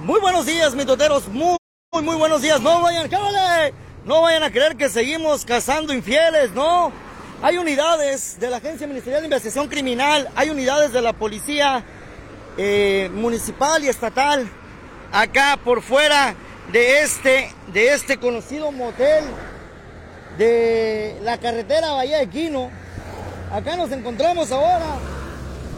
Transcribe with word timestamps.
Muy 0.00 0.20
buenos 0.20 0.46
días, 0.46 0.76
mitoteros. 0.76 1.26
Muy, 1.26 1.56
muy, 1.92 2.02
muy 2.02 2.16
buenos 2.16 2.40
días. 2.40 2.60
No 2.60 2.80
vayan, 2.82 3.08
cállale. 3.08 3.74
No 4.04 4.22
vayan 4.22 4.44
a 4.44 4.50
creer 4.52 4.76
que 4.76 4.88
seguimos 4.88 5.44
cazando 5.44 5.92
infieles, 5.92 6.52
no. 6.52 6.92
Hay 7.42 7.58
unidades 7.58 8.38
de 8.38 8.48
la 8.48 8.58
Agencia 8.58 8.86
Ministerial 8.86 9.22
de 9.22 9.26
Investigación 9.26 9.68
Criminal, 9.68 10.28
hay 10.34 10.50
unidades 10.50 10.92
de 10.92 11.02
la 11.02 11.12
Policía 11.12 11.84
eh, 12.56 13.10
Municipal 13.12 13.84
y 13.84 13.88
Estatal 13.88 14.48
acá 15.12 15.58
por 15.62 15.82
fuera 15.82 16.34
de 16.72 17.02
este, 17.02 17.52
de 17.72 17.92
este 17.92 18.18
conocido 18.18 18.70
motel 18.72 19.24
de 20.38 21.18
la 21.22 21.38
carretera 21.38 21.92
Bahía 21.92 22.18
de 22.18 22.28
Quino. 22.28 22.70
Acá 23.52 23.76
nos 23.76 23.90
encontramos 23.90 24.52
ahora. 24.52 24.96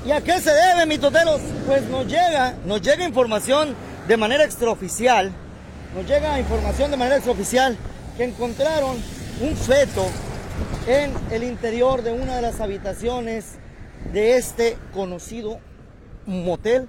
¿Y 0.05 0.12
a 0.12 0.21
qué 0.23 0.41
se 0.41 0.50
debe, 0.50 0.87
mitoteros? 0.87 1.41
Pues 1.66 1.82
nos 1.84 2.07
llega, 2.07 2.55
nos 2.64 2.80
llega 2.80 3.05
información 3.05 3.75
de 4.11 4.16
manera 4.16 4.42
extraoficial, 4.42 5.30
nos 5.95 6.05
llega 6.05 6.41
información 6.41 6.91
de 6.91 6.96
manera 6.96 7.18
extraoficial 7.18 7.78
que 8.16 8.24
encontraron 8.24 8.96
un 9.41 9.56
feto 9.56 10.05
en 10.88 11.14
el 11.30 11.45
interior 11.45 12.02
de 12.02 12.10
una 12.10 12.34
de 12.34 12.42
las 12.42 12.60
habitaciones 12.60 13.52
de 14.12 14.37
este 14.37 14.77
conocido 14.92 15.60
motel 16.27 16.88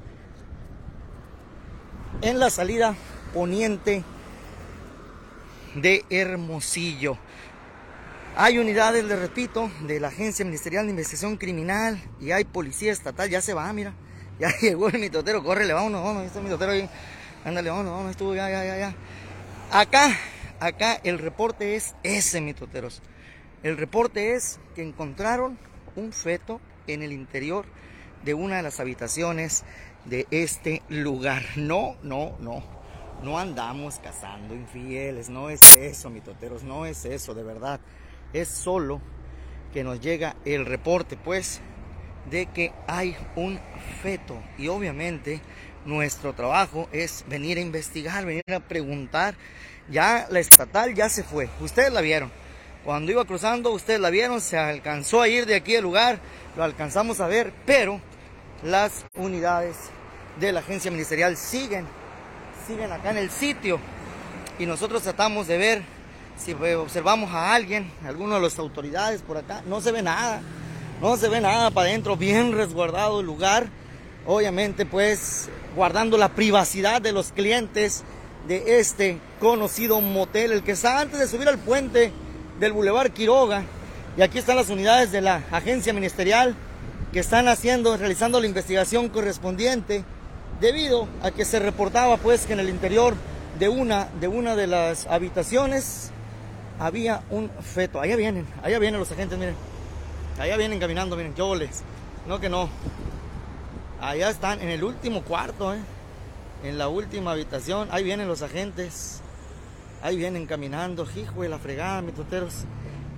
en 2.24 2.40
la 2.40 2.50
salida 2.50 2.96
poniente 3.36 4.04
de 5.76 6.04
Hermosillo. 6.10 7.20
Hay 8.36 8.58
unidades, 8.58 9.06
les 9.06 9.20
repito, 9.20 9.70
de 9.82 10.00
la 10.00 10.08
Agencia 10.08 10.44
Ministerial 10.44 10.86
de 10.86 10.90
Investigación 10.90 11.38
Criminal 11.38 12.02
y 12.20 12.32
hay 12.32 12.46
policía 12.46 12.92
estatal, 12.92 13.30
ya 13.30 13.42
se 13.42 13.54
va, 13.54 13.72
mira. 13.74 13.94
Ya 14.42 14.52
llegó 14.62 14.90
el 14.90 14.98
mitotero, 14.98 15.44
córrele, 15.44 15.72
vámonos, 15.74 16.02
vámonos, 16.02 16.26
está 16.26 16.40
el 16.40 16.46
mitotero 16.46 16.72
ahí. 16.72 16.90
Ándale, 17.46 17.70
vámonos, 17.70 17.92
vámonos, 17.92 18.12
estuvo, 18.12 18.34
ya, 18.34 18.50
ya, 18.50 18.66
ya, 18.66 18.76
ya. 18.76 18.96
Acá, 19.72 20.18
acá 20.60 21.00
el 21.04 21.20
reporte 21.20 21.76
es 21.76 21.94
ese, 22.02 22.42
mitoteros. 22.42 23.04
El 23.62 23.78
reporte 23.78 24.34
es 24.34 24.60
que 24.74 24.82
encontraron 24.82 25.60
un 25.96 26.12
feto 26.12 26.60
en 26.88 27.04
el 27.04 27.12
interior 27.12 27.66
de 28.26 28.34
una 28.34 28.58
de 28.58 28.64
las 28.64 28.80
habitaciones 28.80 29.64
de 30.06 30.26
este 30.32 30.82
lugar. 30.90 31.44
No, 31.56 31.96
no, 32.02 32.36
no. 32.40 32.64
No 33.22 33.38
andamos 33.38 34.00
cazando 34.00 34.56
infieles, 34.56 35.30
no 35.30 35.52
es 35.52 35.76
eso, 35.76 36.10
mitoteros, 36.10 36.64
no 36.64 36.88
es 36.88 37.06
eso, 37.06 37.36
de 37.36 37.44
verdad. 37.44 37.80
Es 38.34 38.48
solo 38.48 39.02
que 39.72 39.84
nos 39.84 40.02
llega 40.02 40.36
el 40.46 40.66
reporte, 40.66 41.16
pues, 41.16 41.62
de 42.30 42.46
que 42.48 42.72
hay 42.88 43.16
un 43.36 43.60
feto. 44.02 44.38
Y 44.58 44.68
obviamente 44.68 45.42
nuestro 45.86 46.34
trabajo 46.34 46.88
es 46.92 47.26
venir 47.28 47.58
a 47.58 47.62
investigar, 47.62 48.26
venir 48.26 48.44
a 48.54 48.60
preguntar. 48.60 49.36
Ya 49.90 50.28
la 50.30 50.40
estatal 50.40 50.94
ya 50.94 51.10
se 51.10 51.24
fue, 51.24 51.50
ustedes 51.60 51.92
la 51.92 52.02
vieron. 52.02 52.32
Cuando 52.84 53.12
iba 53.12 53.26
cruzando, 53.26 53.72
ustedes 53.72 54.00
la 54.00 54.10
vieron, 54.10 54.42
se 54.42 54.58
alcanzó 54.58 55.22
a 55.22 55.28
ir 55.28 55.46
de 55.46 55.56
aquí 55.56 55.76
al 55.76 55.84
lugar, 55.84 56.20
lo 56.56 56.64
alcanzamos 56.64 57.20
a 57.20 57.28
ver, 57.28 57.54
pero 57.66 58.00
las 58.64 59.06
unidades 59.16 59.76
de 60.40 60.52
la 60.52 60.62
agencia 60.62 60.90
ministerial 60.90 61.38
siguen, 61.38 61.86
siguen 62.68 62.92
acá 62.92 63.12
en 63.12 63.18
el 63.18 63.30
sitio 63.30 63.80
y 64.58 64.66
nosotros 64.66 65.04
tratamos 65.04 65.48
de 65.48 65.58
ver 65.58 65.84
si 66.38 66.54
observamos 66.54 67.32
a 67.32 67.54
alguien, 67.54 67.92
alguno 68.06 68.36
de 68.36 68.42
las 68.42 68.58
autoridades 68.58 69.22
por 69.22 69.38
acá, 69.38 69.62
no 69.68 69.82
se 69.82 69.92
ve 69.92 70.02
nada, 70.02 70.42
no 71.02 71.18
se 71.18 71.30
ve 71.30 71.42
nada 71.42 71.72
para 71.72 71.90
adentro, 71.90 72.16
bien 72.16 72.54
resguardado 72.54 73.22
el 73.22 73.26
lugar, 73.26 73.66
obviamente 74.28 74.86
pues 74.86 75.50
guardando 75.76 76.16
la 76.16 76.30
privacidad 76.30 77.02
de 77.02 77.12
los 77.12 77.32
clientes 77.32 78.04
de 78.48 78.80
este 78.80 79.18
conocido 79.40 80.00
motel, 80.00 80.52
el 80.52 80.62
que 80.62 80.74
está 80.74 81.00
antes 81.00 81.20
de 81.20 81.28
subir 81.28 81.50
al 81.50 81.58
puente 81.58 82.12
del 82.60 82.74
Boulevard 82.74 83.12
Quiroga. 83.12 83.64
Y 84.16 84.22
aquí 84.22 84.38
están 84.38 84.58
las 84.58 84.70
unidades 84.70 85.12
de 85.12 85.22
la 85.22 85.44
agencia 85.52 85.92
ministerial 85.92 86.56
que 87.12 87.20
están 87.20 87.48
haciendo, 87.48 87.98
realizando 87.98 88.40
la 88.40 88.46
investigación 88.46 89.10
correspondiente, 89.10 90.04
debido 90.60 91.08
a 91.24 91.32
que 91.32 91.46
se 91.46 91.58
reportaba 91.58 92.18
pues 92.18 92.46
que 92.46 92.54
en 92.54 92.60
el 92.60 92.70
interior 92.70 93.16
de 93.58 93.70
una 93.70 94.08
de, 94.20 94.28
una 94.28 94.56
de 94.56 94.68
las 94.68 95.08
habitaciones 95.08 96.12
había 96.78 97.24
un 97.32 97.50
feto. 97.50 98.00
Allá 98.00 98.16
vienen, 98.16 98.46
allá 98.62 98.78
vienen 98.78 99.00
los 99.00 99.12
agentes, 99.12 99.40
miren. 99.40 99.71
Allá 100.42 100.58
vienen 100.58 100.80
caminando, 100.80 101.16
miren, 101.16 101.36
qué. 101.36 101.70
No 102.26 102.40
que 102.40 102.50
no. 102.50 102.68
Allá 104.02 104.32
están 104.32 104.60
en 104.60 104.70
el 104.70 104.84
último 104.84 105.22
cuarto, 105.22 105.72
¿eh? 105.72 105.78
en 106.64 106.80
la 106.80 106.88
última 106.88 107.34
habitación. 107.34 107.88
Ahí 107.92 108.04
vienen 108.04 108.28
los 108.28 108.42
agentes. 108.42 109.22
Ahí 110.02 110.18
vienen 110.18 110.48
caminando, 110.48 111.08
hijo 111.16 111.44
de 111.44 111.50
la 111.50 111.60
fregada, 111.60 112.02
mis 112.02 112.16
toteros. 112.16 112.66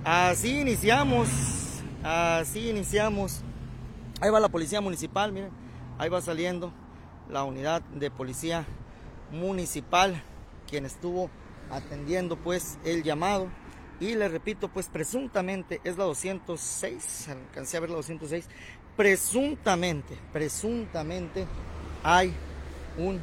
Así 0.04 0.60
iniciamos, 0.60 1.30
así 2.02 2.68
iniciamos. 2.68 3.40
Ahí 4.20 4.28
va 4.28 4.38
la 4.38 4.50
policía 4.50 4.82
municipal, 4.82 5.32
miren, 5.32 5.50
ahí 5.96 6.10
va 6.10 6.20
saliendo 6.20 6.74
la 7.30 7.44
unidad 7.44 7.80
de 7.80 8.10
policía 8.10 8.66
municipal, 9.32 10.22
quien 10.68 10.84
estuvo 10.84 11.30
atendiendo 11.70 12.36
pues 12.36 12.78
el 12.84 13.02
llamado. 13.02 13.48
Y 14.00 14.14
le 14.16 14.28
repito, 14.28 14.68
pues 14.68 14.88
presuntamente 14.88 15.80
es 15.84 15.96
la 15.96 16.04
206, 16.04 17.28
alcancé 17.28 17.76
a 17.76 17.80
ver 17.80 17.90
la 17.90 17.96
206, 17.96 18.46
presuntamente, 18.96 20.18
presuntamente 20.32 21.46
hay 22.02 22.32
un 22.98 23.20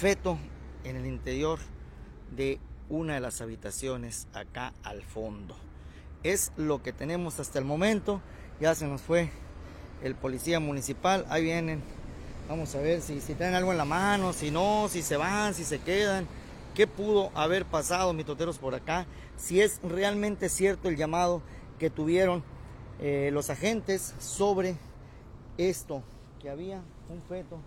feto 0.00 0.38
en 0.84 0.96
el 0.96 1.06
interior 1.06 1.58
de 2.30 2.58
una 2.88 3.14
de 3.14 3.20
las 3.20 3.40
habitaciones 3.40 4.28
acá 4.32 4.74
al 4.82 5.02
fondo. 5.02 5.56
Es 6.22 6.52
lo 6.56 6.82
que 6.82 6.92
tenemos 6.92 7.40
hasta 7.40 7.58
el 7.58 7.64
momento. 7.64 8.20
Ya 8.60 8.74
se 8.74 8.86
nos 8.86 9.02
fue 9.02 9.30
el 10.02 10.14
policía 10.14 10.60
municipal. 10.60 11.26
Ahí 11.28 11.42
vienen. 11.42 11.82
Vamos 12.48 12.74
a 12.74 12.80
ver 12.80 13.00
si, 13.00 13.20
si 13.20 13.34
traen 13.34 13.54
algo 13.54 13.72
en 13.72 13.78
la 13.78 13.84
mano, 13.84 14.32
si 14.32 14.50
no, 14.50 14.88
si 14.90 15.02
se 15.02 15.16
van, 15.16 15.54
si 15.54 15.64
se 15.64 15.80
quedan. 15.80 16.26
¿Qué 16.74 16.88
pudo 16.88 17.30
haber 17.36 17.64
pasado, 17.64 18.12
mitoteros, 18.12 18.58
por 18.58 18.74
acá? 18.74 19.06
Si 19.36 19.60
es 19.60 19.80
realmente 19.84 20.48
cierto 20.48 20.88
el 20.88 20.96
llamado 20.96 21.40
que 21.78 21.88
tuvieron 21.88 22.42
eh, 22.98 23.30
los 23.32 23.48
agentes 23.48 24.12
sobre 24.18 24.76
esto, 25.56 26.02
que 26.42 26.50
había 26.50 26.82
un 27.08 27.22
feto 27.22 27.58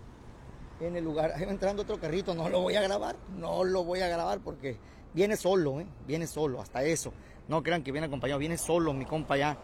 en 0.80 0.94
el 0.94 1.04
lugar. 1.04 1.32
Ahí 1.34 1.46
va 1.46 1.50
entrando 1.50 1.82
otro 1.82 1.98
carrito, 1.98 2.34
no 2.34 2.50
lo 2.50 2.60
voy 2.60 2.76
a 2.76 2.82
grabar, 2.82 3.16
no 3.38 3.64
lo 3.64 3.82
voy 3.82 4.00
a 4.00 4.08
grabar 4.08 4.40
porque 4.40 4.76
viene 5.14 5.38
solo, 5.38 5.80
¿eh? 5.80 5.86
viene 6.06 6.26
solo, 6.26 6.60
hasta 6.60 6.82
eso. 6.84 7.14
No 7.48 7.62
crean 7.62 7.82
que 7.82 7.92
viene 7.92 8.08
acompañado, 8.08 8.38
viene 8.38 8.58
solo 8.58 8.92
mi 8.92 9.06
compa 9.06 9.38
ya, 9.38 9.56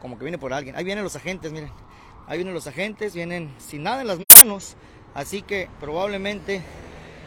como 0.00 0.16
que 0.16 0.24
viene 0.24 0.38
por 0.38 0.54
alguien. 0.54 0.74
Ahí 0.74 0.84
vienen 0.84 1.04
los 1.04 1.16
agentes, 1.16 1.52
miren, 1.52 1.70
ahí 2.26 2.38
vienen 2.38 2.54
los 2.54 2.66
agentes, 2.66 3.14
vienen 3.14 3.54
sin 3.58 3.82
nada 3.82 4.00
en 4.00 4.06
las 4.06 4.20
manos, 4.40 4.74
así 5.12 5.42
que 5.42 5.68
probablemente 5.80 6.62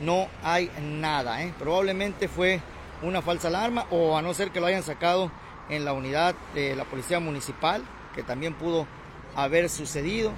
no 0.01 0.27
hay 0.43 0.71
nada, 0.81 1.43
¿eh? 1.43 1.53
probablemente 1.57 2.27
fue 2.27 2.61
una 3.01 3.21
falsa 3.21 3.47
alarma 3.47 3.85
o 3.91 4.17
a 4.17 4.21
no 4.21 4.33
ser 4.33 4.51
que 4.51 4.59
lo 4.59 4.65
hayan 4.65 4.83
sacado 4.83 5.31
en 5.69 5.85
la 5.85 5.93
unidad 5.93 6.35
de 6.53 6.75
la 6.75 6.85
policía 6.85 7.19
municipal, 7.19 7.83
que 8.15 8.23
también 8.23 8.53
pudo 8.53 8.87
haber 9.35 9.69
sucedido 9.69 10.31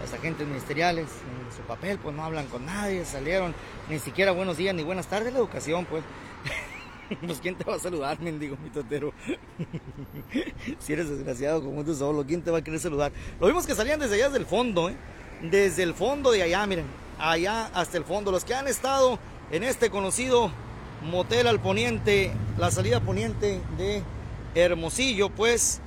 los 0.00 0.12
agentes 0.12 0.46
ministeriales 0.46 1.06
en 1.06 1.56
su 1.56 1.62
papel, 1.62 1.98
pues 1.98 2.14
no 2.14 2.24
hablan 2.24 2.46
con 2.46 2.64
nadie, 2.64 3.04
salieron 3.04 3.54
ni 3.88 3.98
siquiera 3.98 4.32
buenos 4.32 4.56
días 4.56 4.74
ni 4.74 4.82
buenas 4.82 5.06
tardes, 5.08 5.32
la 5.32 5.38
educación, 5.38 5.84
pues. 5.84 6.02
pues 7.26 7.40
quién 7.40 7.56
te 7.56 7.64
va 7.64 7.74
a 7.74 7.78
saludar, 7.78 8.20
mendigo, 8.20 8.56
mi 8.62 8.70
totero. 8.70 9.12
si 10.78 10.92
eres 10.92 11.08
desgraciado 11.10 11.62
como 11.62 11.84
tú 11.84 11.94
solo, 11.94 12.24
¿quién 12.24 12.42
te 12.42 12.50
va 12.50 12.58
a 12.58 12.62
querer 12.62 12.80
saludar? 12.80 13.12
Lo 13.40 13.46
vimos 13.46 13.66
que 13.66 13.74
salían 13.74 14.00
desde 14.00 14.14
allá, 14.14 14.26
desde 14.26 14.38
el 14.38 14.46
fondo, 14.46 14.88
¿eh? 14.88 14.96
Desde 15.42 15.82
el 15.82 15.94
fondo 15.94 16.30
de 16.30 16.42
allá, 16.42 16.66
miren, 16.66 16.86
allá 17.20 17.70
hasta 17.74 17.98
el 17.98 18.04
fondo. 18.04 18.32
Los 18.32 18.44
que 18.44 18.54
han 18.54 18.66
estado 18.66 19.18
en 19.50 19.62
este 19.62 19.90
conocido 19.90 20.50
motel 21.02 21.46
al 21.46 21.60
poniente, 21.60 22.32
la 22.58 22.70
salida 22.70 23.00
poniente 23.00 23.60
de 23.76 24.02
Hermosillo, 24.54 25.30
pues 25.30 25.80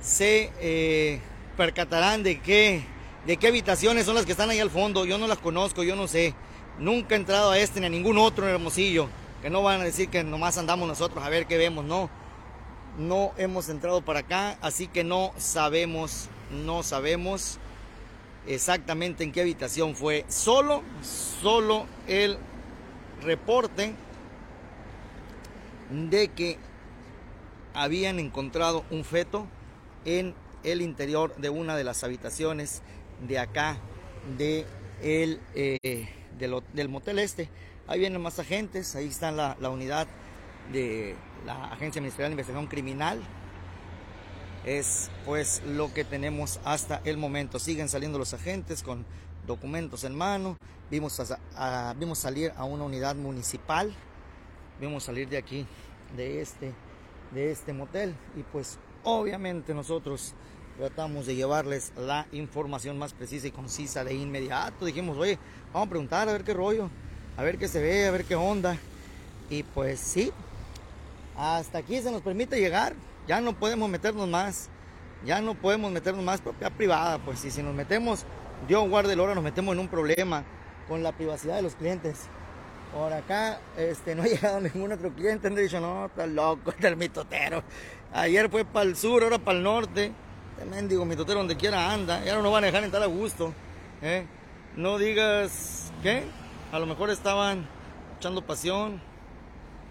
se 0.00 0.52
eh, 0.60 1.20
percatarán 1.56 2.22
de 2.22 2.40
que 2.40 2.84
de 3.26 3.38
qué 3.38 3.48
habitaciones 3.48 4.04
son 4.04 4.14
las 4.14 4.26
que 4.26 4.32
están 4.32 4.50
ahí 4.50 4.60
al 4.60 4.70
fondo. 4.70 5.04
Yo 5.04 5.18
no 5.18 5.26
las 5.26 5.38
conozco, 5.38 5.82
yo 5.82 5.96
no 5.96 6.06
sé. 6.06 6.34
Nunca 6.78 7.14
he 7.14 7.18
entrado 7.18 7.50
a 7.50 7.58
este 7.58 7.80
ni 7.80 7.86
a 7.86 7.90
ningún 7.90 8.18
otro 8.18 8.46
en 8.46 8.54
Hermosillo. 8.54 9.08
Que 9.42 9.50
no 9.50 9.62
van 9.62 9.80
a 9.80 9.84
decir 9.84 10.08
que 10.08 10.24
nomás 10.24 10.58
andamos 10.58 10.88
nosotros 10.88 11.24
a 11.24 11.28
ver 11.28 11.46
qué 11.46 11.56
vemos. 11.56 11.84
No, 11.84 12.10
no 12.98 13.32
hemos 13.36 13.68
entrado 13.68 14.02
para 14.02 14.20
acá, 14.20 14.58
así 14.60 14.86
que 14.86 15.04
no 15.04 15.32
sabemos, 15.36 16.28
no 16.50 16.82
sabemos 16.82 17.58
exactamente 18.46 19.24
en 19.24 19.32
qué 19.32 19.40
habitación 19.40 19.94
fue. 19.94 20.24
Solo, 20.28 20.82
solo 21.02 21.86
el 22.06 22.38
reporte 23.22 23.94
de 25.90 26.28
que 26.28 26.58
habían 27.74 28.18
encontrado 28.18 28.84
un 28.90 29.04
feto 29.04 29.46
en 30.04 30.34
el 30.62 30.80
interior 30.80 31.34
de 31.36 31.50
una 31.50 31.76
de 31.76 31.84
las 31.84 32.04
habitaciones 32.04 32.82
de 33.26 33.38
acá 33.38 33.76
de 34.38 34.66
el, 35.02 35.40
eh, 35.54 36.08
del, 36.38 36.88
motel 36.88 37.18
este. 37.18 37.48
Ahí 37.86 38.00
vienen 38.00 38.22
más 38.22 38.38
agentes, 38.38 38.96
ahí 38.96 39.08
está 39.08 39.30
la, 39.30 39.56
la 39.60 39.68
unidad 39.70 40.06
de 40.72 41.14
la 41.44 41.66
Agencia 41.66 42.00
Ministerial 42.00 42.30
de 42.30 42.34
Investigación 42.34 42.66
Criminal. 42.66 43.20
Es 44.64 45.10
pues 45.26 45.62
lo 45.66 45.92
que 45.92 46.04
tenemos 46.04 46.58
hasta 46.64 47.02
el 47.04 47.18
momento. 47.18 47.58
Siguen 47.58 47.88
saliendo 47.88 48.18
los 48.18 48.32
agentes 48.32 48.82
con 48.82 49.04
documentos 49.46 50.04
en 50.04 50.16
mano. 50.16 50.56
Vimos, 50.90 51.20
vimos 51.98 52.18
salir 52.18 52.52
a 52.56 52.64
una 52.64 52.84
unidad 52.84 53.14
municipal. 53.14 53.94
Vimos 54.80 55.04
salir 55.04 55.28
de 55.28 55.36
aquí, 55.36 55.66
de 56.16 56.40
este, 56.40 56.72
de 57.34 57.52
este 57.52 57.74
motel. 57.74 58.14
Y 58.36 58.42
pues 58.42 58.78
obviamente 59.02 59.74
nosotros 59.74 60.32
tratamos 60.78 61.26
de 61.26 61.34
llevarles 61.34 61.92
la 61.96 62.26
información 62.32 62.98
más 62.98 63.12
precisa 63.12 63.46
y 63.46 63.50
concisa 63.50 64.02
de 64.02 64.14
inmediato. 64.14 64.86
Dijimos, 64.86 65.18
oye, 65.18 65.38
vamos 65.74 65.88
a 65.88 65.90
preguntar 65.90 66.28
a 66.28 66.32
ver 66.32 66.42
qué 66.42 66.54
rollo, 66.54 66.88
a 67.36 67.42
ver 67.42 67.58
qué 67.58 67.68
se 67.68 67.82
ve, 67.82 68.06
a 68.06 68.10
ver 68.10 68.24
qué 68.24 68.34
onda. 68.34 68.78
Y 69.50 69.62
pues 69.62 70.00
sí, 70.00 70.32
hasta 71.36 71.78
aquí 71.78 72.00
se 72.00 72.10
nos 72.10 72.22
permite 72.22 72.58
llegar. 72.58 72.94
Ya 73.26 73.40
no 73.40 73.52
podemos 73.54 73.88
meternos 73.88 74.28
más. 74.28 74.68
Ya 75.24 75.40
no 75.40 75.54
podemos 75.54 75.90
meternos 75.90 76.24
más 76.24 76.40
propiedad 76.40 76.72
privada. 76.72 77.18
Pues 77.18 77.44
y 77.44 77.50
si 77.50 77.62
nos 77.62 77.74
metemos, 77.74 78.24
Dios 78.68 78.88
guarde 78.88 79.14
el 79.14 79.20
hora, 79.20 79.34
nos 79.34 79.44
metemos 79.44 79.74
en 79.74 79.80
un 79.80 79.88
problema 79.88 80.44
con 80.88 81.02
la 81.02 81.12
privacidad 81.12 81.56
de 81.56 81.62
los 81.62 81.74
clientes. 81.74 82.26
Por 82.92 83.12
acá 83.12 83.58
este, 83.76 84.14
no 84.14 84.22
ha 84.22 84.26
llegado 84.28 84.60
ningún 84.60 84.92
otro 84.92 85.12
cliente. 85.14 85.48
Han 85.48 85.54
dicho, 85.54 85.80
no, 85.80 86.06
está 86.06 86.26
loco, 86.26 86.70
está 86.70 86.88
el 86.88 86.96
mitotero. 86.96 87.62
Ayer 88.12 88.50
fue 88.50 88.64
para 88.64 88.86
el 88.86 88.96
sur, 88.96 89.22
ahora 89.22 89.38
para 89.38 89.58
el 89.58 89.64
norte. 89.64 90.12
Este 90.56 90.66
mendigo 90.66 91.04
mitotero 91.04 91.38
donde 91.38 91.56
quiera 91.56 91.92
anda. 91.92 92.22
Ya 92.24 92.34
no 92.36 92.42
nos 92.42 92.52
van 92.52 92.64
a 92.64 92.66
dejar 92.66 92.84
entrar 92.84 93.02
a 93.02 93.06
gusto. 93.06 93.52
¿eh? 94.02 94.26
No 94.76 94.98
digas, 94.98 95.90
¿qué? 96.02 96.24
A 96.70 96.78
lo 96.78 96.86
mejor 96.86 97.10
estaban 97.10 97.66
echando 98.18 98.42
pasión 98.42 99.00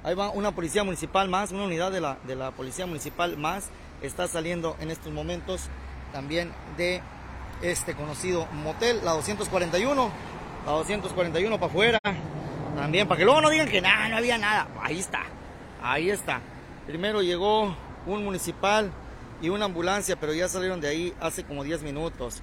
Ahí 0.04 0.16
va 0.16 0.30
una 0.32 0.52
policía 0.52 0.84
municipal 0.84 1.30
más, 1.30 1.52
una 1.52 1.64
unidad 1.64 1.92
de 1.92 2.02
la, 2.02 2.18
de 2.28 2.36
la 2.36 2.52
policía 2.52 2.86
municipal 2.86 3.38
más. 3.38 3.70
Está 4.02 4.28
saliendo 4.28 4.76
en 4.82 4.92
estos 4.92 5.14
momentos 5.14 5.70
también 6.12 6.52
de 6.78 7.02
este 7.62 7.96
conocido 7.96 8.46
motel, 8.48 9.00
la 9.04 9.12
241. 9.14 10.12
La 10.66 10.72
241 10.74 11.56
para 11.58 11.70
afuera. 11.70 12.00
También, 12.76 13.08
para 13.08 13.18
que 13.18 13.26
luego 13.26 13.42
no 13.42 13.50
digan 13.50 13.70
que 13.70 13.82
nada, 13.82 14.10
no 14.10 14.18
había 14.18 14.38
nada. 14.38 14.68
Ahí 14.82 15.00
está, 15.00 15.24
ahí 15.82 16.10
está. 16.10 16.42
Primero 16.86 17.22
llegó 17.22 17.76
un 18.06 18.24
municipal 18.24 18.92
y 19.42 19.50
una 19.50 19.66
ambulancia, 19.66 20.16
pero 20.18 20.34
ya 20.34 20.50
salieron 20.50 20.82
de 20.82 20.88
ahí 20.90 21.14
hace 21.22 21.44
como 21.44 21.64
10 21.64 21.84
minutos. 21.84 22.42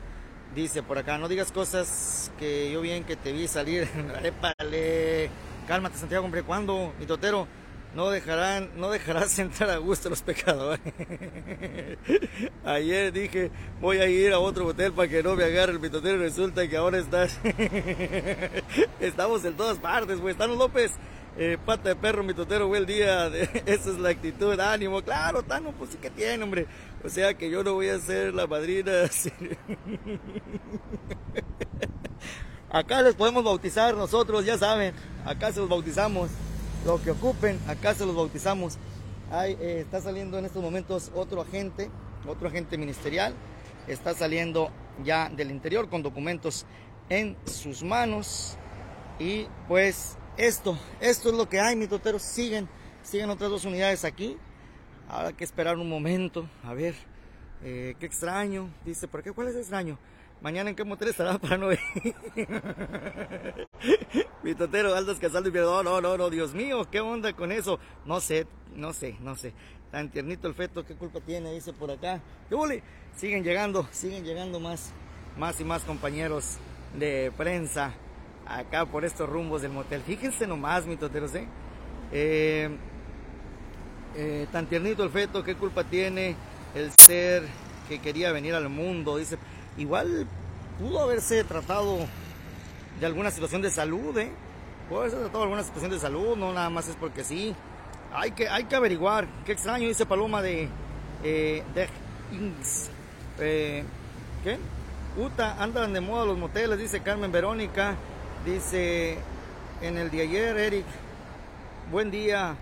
Dice 0.55 0.83
por 0.83 0.99
acá, 0.99 1.19
no 1.19 1.29
digas 1.29 1.53
cosas 1.53 2.31
que 2.39 2.73
yo 2.73 2.81
bien 2.81 3.05
que 3.05 3.17
te 3.17 3.33
vi 3.33 3.49
salir. 3.49 3.89
Épale. 4.25 5.50
Cálmate, 5.71 5.99
Santiago, 5.99 6.25
hombre, 6.25 6.43
¿cuándo? 6.43 6.93
Mi 6.99 7.07
totero, 7.07 7.47
no 7.95 8.11
dejarán, 8.11 8.71
no 8.75 8.91
dejarás 8.91 9.39
entrar 9.39 9.71
a 9.71 9.77
gusto 9.77 10.11
los 10.11 10.21
pecadores. 10.21 10.81
Ayer 12.65 13.13
dije, 13.13 13.53
voy 13.81 13.99
a 13.99 14.09
ir 14.09 14.33
a 14.33 14.41
otro 14.41 14.67
hotel 14.67 14.93
para 14.93 15.07
que 15.07 15.23
no 15.23 15.37
me 15.37 15.45
agarre 15.45 15.71
el 15.71 15.79
mitotero 15.79 16.17
y 16.17 16.23
resulta 16.23 16.67
que 16.67 16.77
ahora 16.77 16.99
estás. 16.99 17.39
Estamos 19.01 19.45
en 19.45 19.57
todas 19.57 19.79
partes, 19.79 20.21
güey. 20.21 20.35
Tano 20.35 20.57
López, 20.57 20.91
eh, 21.39 21.57
pata 21.65 21.91
de 21.91 21.95
perro, 21.95 22.25
mitotero, 22.25 22.67
güey, 22.67 22.81
el 22.81 22.87
día. 22.87 23.29
Esa 23.29 23.91
es 23.91 23.99
la 24.01 24.09
actitud, 24.09 24.59
ánimo. 24.59 25.01
Claro, 25.03 25.45
Tano, 25.45 25.71
pues 25.79 25.91
sí 25.91 25.99
que 25.99 26.11
tiene, 26.11 26.43
hombre. 26.43 26.67
O 27.05 27.09
sea 27.09 27.35
que 27.35 27.49
yo 27.49 27.63
no 27.63 27.75
voy 27.75 27.91
a 27.91 28.01
ser 28.01 28.35
la 28.35 28.49
madrina. 28.49 29.05
Acá 32.73 33.03
les 33.03 33.17
podemos 33.17 33.43
bautizar 33.43 33.97
nosotros, 33.97 34.45
ya 34.47 34.57
saben. 34.57 34.95
Acá 35.25 35.53
se 35.53 35.59
los 35.59 35.69
bautizamos. 35.69 36.31
Lo 36.87 37.03
que 37.03 37.11
ocupen, 37.11 37.59
acá 37.67 37.95
se 37.95 38.07
los 38.07 38.15
bautizamos. 38.15 38.79
Eh, 39.33 39.81
está 39.85 40.01
saliendo 40.01 40.39
en 40.39 40.45
estos 40.45 40.63
momentos 40.63 41.11
otro 41.17 41.41
agente, 41.41 41.91
otro 42.29 42.47
agente 42.47 42.79
ministerial. 42.79 43.35
Está 43.89 44.15
saliendo 44.15 44.71
ya 45.03 45.29
del 45.31 45.51
interior 45.51 45.89
con 45.89 46.05
documentos 46.05 46.65
en 47.09 47.37
sus 47.45 47.83
manos. 47.83 48.57
Y 49.19 49.49
pues 49.67 50.17
esto, 50.37 50.79
esto 51.01 51.31
es 51.31 51.35
lo 51.35 51.49
que 51.49 51.59
hay, 51.59 51.75
mis 51.75 51.89
toteros. 51.89 52.23
Siguen, 52.23 52.69
siguen 53.03 53.31
otras 53.31 53.51
dos 53.51 53.65
unidades 53.65 54.05
aquí. 54.05 54.37
Habrá 55.09 55.33
que 55.33 55.43
esperar 55.43 55.77
un 55.77 55.89
momento. 55.89 56.49
A 56.63 56.73
ver, 56.73 56.95
eh, 57.65 57.97
qué 57.99 58.07
extraño. 58.07 58.71
Dice, 58.85 59.09
¿por 59.09 59.25
qué? 59.25 59.33
¿Cuál 59.33 59.49
es 59.49 59.57
extraño? 59.57 59.99
Mañana 60.41 60.71
en 60.71 60.77
qué 60.77 60.85
motel 60.85 61.09
estará 61.09 61.39
para 61.39 61.59
no 61.59 61.69
Mi 64.43 64.55
totero, 64.55 64.95
Aldas 64.95 65.19
Casaldo 65.19 65.51
y 65.51 65.53
no, 65.53 65.83
no, 65.83 66.01
no, 66.01 66.17
no, 66.17 66.31
Dios 66.31 66.55
mío, 66.55 66.89
¿qué 66.91 67.01
onda 67.01 67.33
con 67.35 67.53
eso? 67.53 67.79
No 68.07 68.21
sé, 68.21 68.47
no 68.75 68.93
sé, 68.93 69.17
no 69.21 69.37
sé. 69.37 69.53
Tan 69.91 70.11
tiernito 70.11 70.49
el 70.49 70.55
feto, 70.55 70.85
¿qué 70.85 70.95
culpa 70.95 71.21
tiene? 71.21 71.53
Dice 71.53 71.73
por 71.73 71.91
acá. 71.91 72.21
¿Qué 72.49 72.83
Siguen 73.17 73.43
llegando, 73.45 73.87
siguen 73.91 74.25
llegando 74.25 74.61
más, 74.61 74.93
más 75.37 75.61
y 75.61 75.65
más 75.65 75.83
compañeros 75.83 76.57
de 76.99 77.33
prensa 77.37 77.93
acá 78.47 78.87
por 78.87 79.05
estos 79.05 79.29
rumbos 79.29 79.63
del 79.63 79.73
motel. 79.73 80.03
Fíjense 80.03 80.47
nomás, 80.47 80.87
mi 80.87 80.97
toteros, 80.97 81.35
¿eh? 81.35 81.47
Eh, 82.13 82.71
eh, 84.17 84.47
tan 84.51 84.67
tiernito 84.67 85.05
el 85.05 85.11
feto, 85.11 85.45
¿qué 85.45 85.55
culpa 85.55 85.85
tiene 85.85 86.35
el 86.75 86.91
ser 86.93 87.45
que 87.89 88.01
quería 88.01 88.33
venir 88.33 88.55
al 88.55 88.69
mundo? 88.69 89.17
Dice, 89.17 89.39
igual 89.77 90.27
pudo 90.79 91.01
haberse 91.01 91.45
tratado 91.45 91.99
de 92.99 93.07
alguna 93.07 93.31
situación 93.31 93.63
de 93.63 93.71
salud, 93.71 94.17
¿eh? 94.19 94.31
Puede 94.89 95.03
haberse 95.03 95.19
tratado 95.19 95.39
de 95.39 95.45
alguna 95.45 95.63
situación 95.63 95.91
de 95.91 95.99
salud, 95.99 96.37
no 96.37 96.53
nada 96.53 96.71
más 96.71 96.89
es 96.89 96.97
porque 96.97 97.25
sí. 97.25 97.55
Hay 98.13 98.33
que, 98.33 98.49
hay 98.49 98.65
que 98.65 98.77
averiguar. 98.77 99.27
Qué 99.45 99.53
extraño, 99.53 99.87
dice 99.87 100.05
Paloma 100.05 100.43
de, 100.43 100.69
eh, 101.23 101.63
de 101.75 101.89
eh, 103.41 103.85
¿Qué? 104.45 104.59
Uta, 105.17 105.63
andan 105.63 105.93
de 105.93 106.01
moda 106.01 106.25
los 106.25 106.39
moteles, 106.39 106.79
dice 106.79 107.01
Carmen 107.01 107.33
Verónica. 107.33 107.97
Dice 108.45 109.19
en 109.83 109.99
el 109.99 110.11
de 110.11 110.23
ayer, 110.23 110.57
Eric. 110.57 110.87
Buen 111.91 112.11
día, 112.11 112.57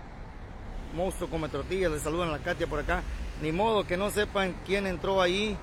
monstruo 0.93 1.29
come 1.29 1.49
tortillas. 1.49 1.91
Le 1.91 1.99
saludan 1.99 2.29
a 2.29 2.33
la 2.33 2.39
Katia 2.39 2.67
por 2.67 2.79
acá. 2.79 3.03
Ni 3.41 3.51
modo 3.51 3.85
que 3.85 3.97
no 3.97 4.09
sepan 4.09 4.55
quién 4.65 4.87
entró 4.87 5.21
ahí. 5.21 5.57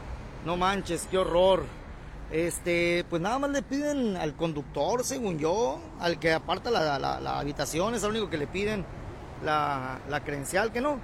No 0.46 0.56
manches, 0.56 1.08
qué 1.10 1.18
horror. 1.18 1.64
Este, 2.30 3.04
pues 3.10 3.20
nada 3.20 3.40
más 3.40 3.50
le 3.50 3.62
piden 3.62 4.16
al 4.16 4.36
conductor, 4.36 5.02
según 5.02 5.40
yo, 5.40 5.80
al 5.98 6.20
que 6.20 6.32
aparta 6.32 6.70
la, 6.70 7.38
habitación, 7.40 7.96
es 7.96 8.04
el 8.04 8.10
único 8.10 8.30
que 8.30 8.38
le 8.38 8.46
piden 8.46 8.84
la, 9.44 9.98
credencial, 10.24 10.70
que 10.70 10.80
no. 10.80 11.00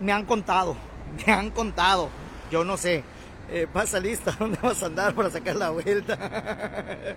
Me 0.00 0.12
han 0.12 0.26
contado, 0.26 0.76
me 1.26 1.32
han 1.32 1.50
contado, 1.50 2.10
yo 2.50 2.62
no 2.62 2.76
sé. 2.76 3.04
Eh, 3.50 3.66
pasa 3.72 4.00
lista, 4.00 4.36
¿dónde 4.38 4.58
vas 4.62 4.82
a 4.82 4.86
andar 4.86 5.14
para 5.14 5.30
sacar 5.30 5.56
la 5.56 5.70
vuelta? 5.70 6.18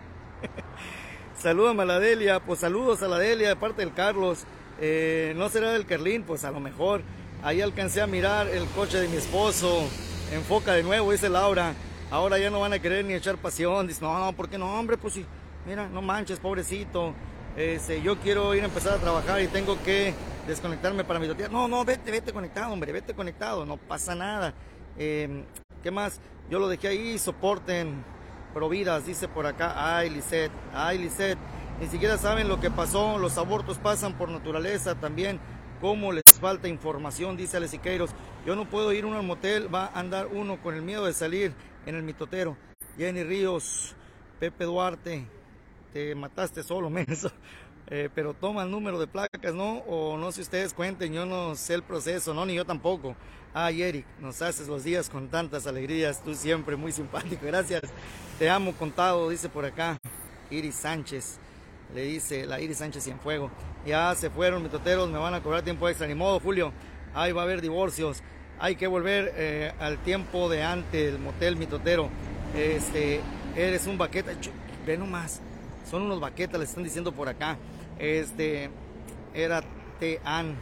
Salúdame 1.38 1.84
a 1.84 1.86
la 1.86 2.00
Delia, 2.00 2.40
pues 2.40 2.62
saludos 2.62 3.04
a 3.04 3.10
la 3.10 3.18
Delia 3.18 3.50
de 3.50 3.56
parte 3.58 3.82
del 3.82 3.94
Carlos. 3.94 4.46
Eh, 4.80 5.34
no 5.36 5.50
será 5.50 5.74
del 5.74 5.86
Carlín, 5.86 6.24
pues 6.24 6.46
a 6.46 6.52
lo 6.52 6.62
mejor. 6.62 7.02
Ahí 7.44 7.60
alcancé 7.60 8.00
a 8.02 8.08
mirar 8.08 8.48
el 8.48 8.66
coche 8.68 9.02
de 9.02 9.10
mi 9.10 9.18
esposo 9.18 9.86
enfoca 10.32 10.74
de 10.74 10.84
nuevo, 10.84 11.12
dice 11.12 11.30
Laura. 11.30 11.74
Ahora 12.10 12.38
ya 12.38 12.50
no 12.50 12.60
van 12.60 12.74
a 12.74 12.80
querer 12.80 13.06
ni 13.06 13.14
echar 13.14 13.38
pasión. 13.38 13.88
Dice, 13.88 14.02
no, 14.02 14.18
no, 14.18 14.34
¿por 14.34 14.50
qué 14.50 14.58
no, 14.58 14.78
hombre? 14.78 14.98
Pues 14.98 15.14
sí, 15.14 15.26
mira, 15.66 15.88
no 15.88 16.02
manches, 16.02 16.40
pobrecito. 16.40 17.14
Este, 17.56 18.02
yo 18.02 18.18
quiero 18.20 18.56
ir 18.56 18.64
a 18.64 18.66
empezar 18.66 18.94
a 18.94 18.98
trabajar 18.98 19.42
y 19.42 19.48
tengo 19.48 19.82
que 19.84 20.14
desconectarme 20.48 21.04
para 21.04 21.20
mi 21.20 21.28
tía. 21.36 21.50
No, 21.50 21.68
no, 21.68 21.84
vete, 21.86 22.12
vete 22.12 22.34
conectado, 22.34 22.74
hombre, 22.74 22.92
vete 22.92 23.14
conectado, 23.14 23.66
no 23.66 23.78
pasa 23.78 24.16
nada. 24.16 24.54
Em, 24.98 25.44
¿Qué 25.84 25.92
más? 25.92 26.20
Yo 26.50 26.60
lo 26.60 26.68
dejé 26.68 26.90
ahí, 26.90 27.18
soporten 27.18 28.04
providas, 28.54 29.06
dice 29.06 29.28
por 29.28 29.46
acá. 29.46 29.98
Ay, 29.98 30.10
Lisette, 30.10 30.52
ay, 30.74 30.98
Lisette. 30.98 31.40
Ni 31.80 31.88
siquiera 31.88 32.18
saben 32.18 32.48
lo 32.48 32.60
que 32.60 32.70
pasó, 32.70 33.18
los 33.18 33.38
abortos 33.38 33.78
pasan 33.78 34.14
por 34.14 34.30
naturaleza 34.30 34.96
también. 34.96 35.40
¿Cómo 35.80 36.12
les 36.12 36.21
falta 36.42 36.68
información? 36.68 37.38
Dice 37.38 37.58
Ale 37.58 37.68
Siqueiros. 37.68 38.10
Yo 38.46 38.56
no 38.56 38.66
puedo 38.66 38.92
ir 38.92 39.06
uno 39.06 39.18
al 39.18 39.26
motel, 39.26 39.74
va 39.74 39.86
a 39.86 40.00
andar 40.00 40.28
uno 40.28 40.62
con 40.62 40.74
el 40.74 40.82
miedo 40.82 41.06
de 41.06 41.14
salir 41.14 41.54
en 41.86 41.96
el 41.96 42.04
mitotero. 42.04 42.58
Jenny 42.98 43.24
Ríos, 43.24 43.96
Pepe 44.40 44.66
Duarte, 44.66 45.26
te 45.94 46.16
mataste 46.16 46.64
solo, 46.64 46.90
menso. 46.90 47.32
Eh, 47.88 48.10
pero 48.16 48.34
toma 48.34 48.64
el 48.64 48.72
número 48.72 49.00
de 49.00 49.08
placas, 49.08 49.54
¿no? 49.54 49.80
O 49.88 50.18
no 50.18 50.32
sé 50.32 50.38
si 50.38 50.42
ustedes 50.42 50.74
cuenten, 50.74 51.14
yo 51.14 51.26
no 51.26 51.56
sé 51.56 51.76
el 51.76 51.84
proceso, 51.84 52.34
no, 52.34 52.46
ni 52.46 52.56
yo 52.56 52.66
tampoco. 52.66 53.16
Ay, 53.54 53.84
Eric, 53.84 54.06
nos 54.20 54.42
haces 54.42 54.68
los 54.68 54.84
días 54.84 55.10
con 55.10 55.28
tantas 55.28 55.68
alegrías, 55.68 56.24
tú 56.24 56.34
siempre 56.34 56.76
muy 56.76 56.92
simpático, 56.92 57.46
gracias. 57.46 57.82
Te 58.40 58.50
amo 58.50 58.74
contado, 58.74 59.30
dice 59.30 59.50
por 59.50 59.66
acá 59.66 59.98
Iris 60.50 60.76
Sánchez 60.76 61.38
le 61.94 62.04
dice 62.04 62.46
la 62.46 62.62
Iris 62.62 62.78
Sánchez 62.78 63.10
fuego 63.22 63.52
Ya 63.86 64.14
se 64.16 64.30
fueron 64.30 64.64
mitoteros, 64.64 65.10
me 65.10 65.18
van 65.18 65.34
a 65.34 65.42
cobrar 65.42 65.64
tiempo 65.64 65.90
extra. 65.90 66.08
Ni 66.08 66.16
modo, 66.16 66.40
Julio. 66.40 66.72
Ahí 67.14 67.32
va 67.32 67.42
a 67.42 67.44
haber 67.46 67.62
divorcios. 67.62 68.22
Hay 68.60 68.76
que 68.76 68.88
volver 68.88 69.34
eh, 69.36 69.74
al 69.80 69.98
tiempo 70.04 70.48
de 70.50 70.64
antes, 70.64 71.14
el 71.14 71.20
motel 71.20 71.56
mitotero. 71.56 72.10
Este, 72.56 73.22
eres 73.56 73.88
un 73.88 73.98
baqueta. 73.98 74.32
Ve 74.86 74.98
nomás. 74.98 75.42
Son 75.90 76.04
unos 76.04 76.20
baquetas, 76.20 76.60
le 76.60 76.66
están 76.66 76.84
diciendo 76.84 77.12
por 77.12 77.28
acá. 77.28 77.58
Este, 77.98 78.70
era 79.34 79.64
Tean. 80.00 80.56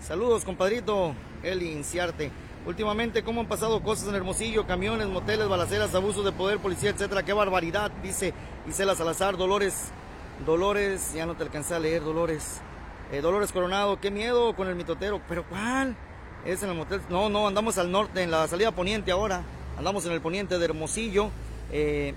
Saludos, 0.00 0.44
compadrito. 0.44 1.14
Eli 1.42 1.72
Inciarte. 1.72 2.30
Últimamente, 2.66 3.22
¿cómo 3.22 3.42
han 3.42 3.46
pasado 3.46 3.82
cosas 3.82 4.08
en 4.08 4.14
Hermosillo? 4.14 4.66
Camiones, 4.66 5.08
moteles, 5.08 5.48
balaceras, 5.48 5.94
abusos 5.94 6.24
de 6.24 6.32
poder, 6.32 6.58
policía, 6.58 6.90
etcétera. 6.90 7.22
¡Qué 7.22 7.34
barbaridad! 7.34 7.90
Dice 8.02 8.32
Isela 8.66 8.94
Salazar, 8.94 9.36
Dolores. 9.36 9.92
Dolores, 10.44 11.12
ya 11.14 11.26
no 11.26 11.36
te 11.36 11.44
alcancé 11.44 11.74
a 11.74 11.78
leer, 11.78 12.02
Dolores. 12.02 12.60
Eh, 13.12 13.20
Dolores 13.20 13.52
Coronado, 13.52 14.00
qué 14.00 14.10
miedo 14.10 14.54
con 14.56 14.68
el 14.68 14.74
mitotero. 14.74 15.20
¿Pero 15.28 15.44
cuál? 15.48 15.96
Es 16.44 16.62
en 16.62 16.70
el 16.70 16.76
motel. 16.76 17.00
No, 17.08 17.28
no, 17.28 17.46
andamos 17.46 17.78
al 17.78 17.90
norte, 17.90 18.22
en 18.22 18.30
la 18.30 18.46
salida 18.48 18.72
poniente 18.72 19.12
ahora. 19.12 19.42
Andamos 19.78 20.04
en 20.06 20.12
el 20.12 20.20
poniente 20.20 20.58
de 20.58 20.64
Hermosillo. 20.64 21.30
Eh, 21.72 22.14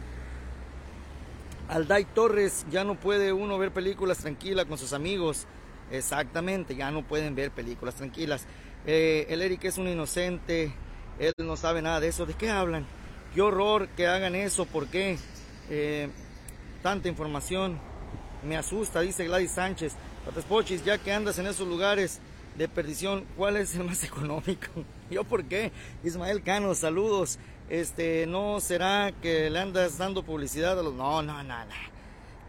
Alday 1.70 2.06
Torres, 2.06 2.66
ya 2.72 2.84
no 2.84 2.96
puede 2.96 3.34
uno 3.34 3.58
ver 3.58 3.72
películas 3.72 4.18
tranquilas 4.18 4.66
con 4.66 4.78
sus 4.78 4.94
amigos. 4.94 5.46
Exactamente, 5.92 6.76
ya 6.76 6.92
no 6.92 7.04
pueden 7.04 7.36
ver 7.36 7.52
películas 7.52 7.96
tranquilas. 7.96 8.46
Eh, 8.86 9.28
el 9.30 9.42
Eric 9.42 9.66
es 9.66 9.78
un 9.78 9.88
inocente, 9.88 10.74
él 11.20 11.34
no 11.38 11.56
sabe 11.56 11.82
nada 11.82 12.00
de 12.00 12.08
eso. 12.08 12.26
¿De 12.26 12.34
qué 12.34 12.50
hablan? 12.50 12.86
Qué 13.34 13.42
horror 13.42 13.88
que 13.90 14.08
hagan 14.08 14.36
eso, 14.36 14.66
¿por 14.66 14.88
qué? 14.88 15.18
Eh, 15.70 16.10
tanta 16.82 17.10
información 17.10 17.80
me 18.44 18.58
asusta, 18.58 19.02
dice 19.02 19.26
Gladys 19.26 19.52
Sánchez. 19.52 19.94
Pochis, 20.48 20.84
ya 20.84 20.98
que 20.98 21.12
andas 21.12 21.40
en 21.40 21.48
esos 21.48 21.68
lugares 21.68 22.20
de 22.58 22.68
perdición, 22.68 23.26
¿cuál 23.38 23.58
es 23.58 23.76
el 23.76 23.84
más 23.84 24.04
económico? 24.04 24.68
¿Yo 25.10 25.24
por 25.24 25.46
qué? 25.46 25.72
Ismael 26.04 26.44
Cano, 26.44 26.76
saludos. 26.76 27.40
Este, 27.70 28.26
¿no 28.28 28.60
será 28.60 29.12
que 29.22 29.50
le 29.50 29.60
andas 29.60 29.98
dando 29.98 30.24
publicidad 30.24 30.80
a 30.80 30.84
los... 30.84 30.94
No, 30.94 31.22
no, 31.22 31.44
no, 31.44 31.66
no. 31.66 31.98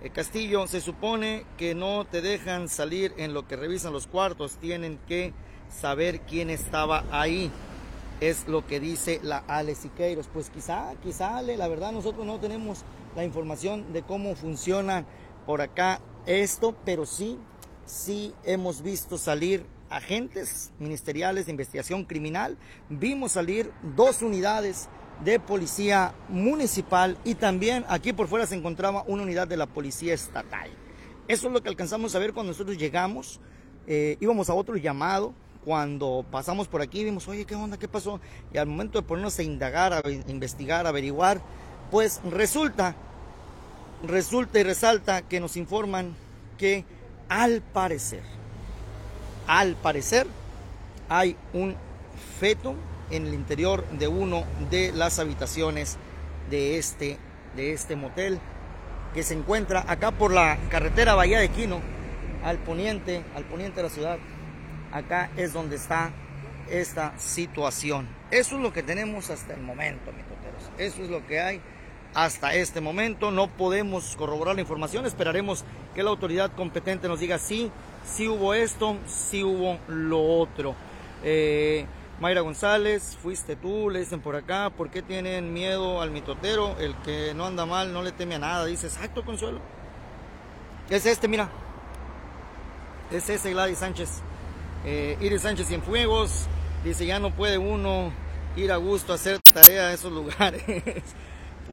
El 0.02 0.12
Castillo, 0.12 0.68
se 0.68 0.80
supone 0.80 1.44
que 1.56 1.74
no 1.74 2.04
te 2.04 2.20
dejan 2.22 2.68
salir 2.68 3.12
en 3.16 3.34
lo 3.34 3.48
que 3.48 3.56
revisan 3.56 3.92
los 3.92 4.06
cuartos, 4.06 4.56
tienen 4.60 4.98
que 5.08 5.32
saber 5.68 6.20
quién 6.20 6.50
estaba 6.50 7.04
ahí. 7.10 7.50
Es 8.20 8.46
lo 8.46 8.64
que 8.64 8.78
dice 8.78 9.20
la 9.24 9.38
Ale 9.48 9.74
Siqueiros. 9.74 10.28
Pues 10.32 10.50
quizá, 10.50 10.94
quizá 11.02 11.36
Ale, 11.36 11.56
la 11.56 11.66
verdad 11.66 11.90
nosotros 11.90 12.24
no 12.26 12.38
tenemos 12.38 12.84
la 13.16 13.24
información 13.24 13.92
de 13.92 14.02
cómo 14.02 14.36
funciona 14.36 15.04
por 15.48 15.62
acá 15.62 16.02
esto, 16.26 16.76
pero 16.84 17.06
sí, 17.06 17.38
sí 17.86 18.34
hemos 18.44 18.82
visto 18.82 19.16
salir 19.16 19.64
agentes 19.88 20.72
ministeriales 20.78 21.46
de 21.46 21.52
investigación 21.52 22.04
criminal. 22.04 22.58
Vimos 22.90 23.32
salir 23.32 23.72
dos 23.96 24.20
unidades 24.20 24.90
de 25.24 25.40
policía 25.40 26.12
municipal 26.28 27.16
y 27.24 27.34
también 27.34 27.86
aquí 27.88 28.12
por 28.12 28.28
fuera 28.28 28.44
se 28.44 28.56
encontraba 28.56 29.04
una 29.06 29.22
unidad 29.22 29.48
de 29.48 29.56
la 29.56 29.64
policía 29.64 30.12
estatal. 30.12 30.68
Eso 31.28 31.46
es 31.46 31.52
lo 31.54 31.62
que 31.62 31.70
alcanzamos 31.70 32.14
a 32.14 32.18
ver 32.18 32.34
cuando 32.34 32.52
nosotros 32.52 32.76
llegamos. 32.76 33.40
Eh, 33.86 34.18
íbamos 34.20 34.50
a 34.50 34.54
otro 34.54 34.76
llamado 34.76 35.32
cuando 35.64 36.26
pasamos 36.30 36.68
por 36.68 36.82
aquí 36.82 37.04
vimos, 37.04 37.26
oye, 37.26 37.46
¿qué 37.46 37.54
onda? 37.54 37.78
¿Qué 37.78 37.88
pasó? 37.88 38.20
Y 38.52 38.58
al 38.58 38.66
momento 38.66 39.00
de 39.00 39.08
ponernos 39.08 39.38
a 39.38 39.42
indagar, 39.42 39.94
a 39.94 40.10
investigar, 40.10 40.84
a 40.84 40.90
averiguar, 40.90 41.40
pues 41.90 42.20
resulta, 42.30 42.96
resulta 44.02 44.60
y 44.60 44.62
resalta 44.62 45.22
que 45.22 45.40
nos 45.40 45.56
informan 45.56 46.14
que 46.56 46.84
al 47.28 47.60
parecer, 47.60 48.22
al 49.46 49.74
parecer, 49.76 50.26
hay 51.08 51.36
un 51.52 51.74
feto 52.38 52.74
en 53.10 53.26
el 53.26 53.34
interior 53.34 53.84
de 53.90 54.08
uno 54.08 54.44
de 54.70 54.92
las 54.92 55.18
habitaciones 55.18 55.96
de 56.50 56.78
este, 56.78 57.18
de 57.56 57.72
este 57.72 57.96
motel 57.96 58.38
que 59.14 59.22
se 59.22 59.34
encuentra 59.34 59.84
acá 59.88 60.10
por 60.10 60.32
la 60.32 60.58
carretera 60.70 61.14
Bahía 61.14 61.40
de 61.40 61.48
Quino, 61.48 61.80
al 62.44 62.58
poniente, 62.58 63.24
al 63.34 63.44
poniente 63.44 63.76
de 63.76 63.82
la 63.84 63.88
ciudad. 63.88 64.18
Acá 64.92 65.30
es 65.36 65.52
donde 65.52 65.76
está 65.76 66.10
esta 66.70 67.18
situación. 67.18 68.06
Eso 68.30 68.56
es 68.56 68.62
lo 68.62 68.72
que 68.72 68.82
tenemos 68.82 69.30
hasta 69.30 69.54
el 69.54 69.62
momento, 69.62 70.12
mis 70.12 70.86
Eso 70.86 71.02
es 71.02 71.10
lo 71.10 71.26
que 71.26 71.40
hay 71.40 71.60
hasta 72.14 72.54
este 72.54 72.80
momento. 72.80 73.30
No 73.30 73.48
podemos 73.48 74.16
corroborar 74.16 74.54
la 74.54 74.60
información. 74.60 75.06
Esperaremos 75.06 75.64
que 75.94 76.02
la 76.02 76.10
autoridad 76.10 76.52
competente 76.52 77.08
nos 77.08 77.20
diga 77.20 77.38
sí, 77.38 77.70
sí 78.04 78.28
hubo 78.28 78.54
esto, 78.54 78.96
sí 79.06 79.42
hubo 79.42 79.78
lo 79.88 80.22
otro. 80.22 80.74
Eh, 81.24 81.86
Mayra 82.20 82.40
González, 82.40 83.16
fuiste 83.22 83.54
tú, 83.54 83.90
le 83.90 84.00
dicen 84.00 84.20
por 84.20 84.34
acá, 84.34 84.70
¿por 84.70 84.90
qué 84.90 85.02
tienen 85.02 85.52
miedo 85.52 86.02
al 86.02 86.10
mitotero? 86.10 86.76
El 86.80 86.96
que 86.96 87.32
no 87.34 87.46
anda 87.46 87.64
mal 87.64 87.92
no 87.92 88.02
le 88.02 88.10
teme 88.10 88.34
a 88.34 88.38
nada. 88.40 88.64
Dice, 88.64 88.88
exacto, 88.88 89.24
Consuelo. 89.24 89.60
Es 90.90 91.06
este, 91.06 91.28
mira. 91.28 91.48
Es 93.12 93.28
ese 93.28 93.52
Gladys 93.52 93.78
Sánchez. 93.78 94.20
Eh, 94.84 95.16
Iris 95.20 95.42
Sánchez 95.42 95.68
Cienfuegos 95.68 96.46
dice, 96.84 97.06
ya 97.06 97.18
no 97.18 97.30
puede 97.30 97.58
uno 97.58 98.12
ir 98.56 98.72
a 98.72 98.76
gusto 98.76 99.12
a 99.12 99.16
hacer 99.16 99.38
tarea 99.40 99.88
a 99.88 99.92
esos 99.92 100.12
lugares. 100.12 100.62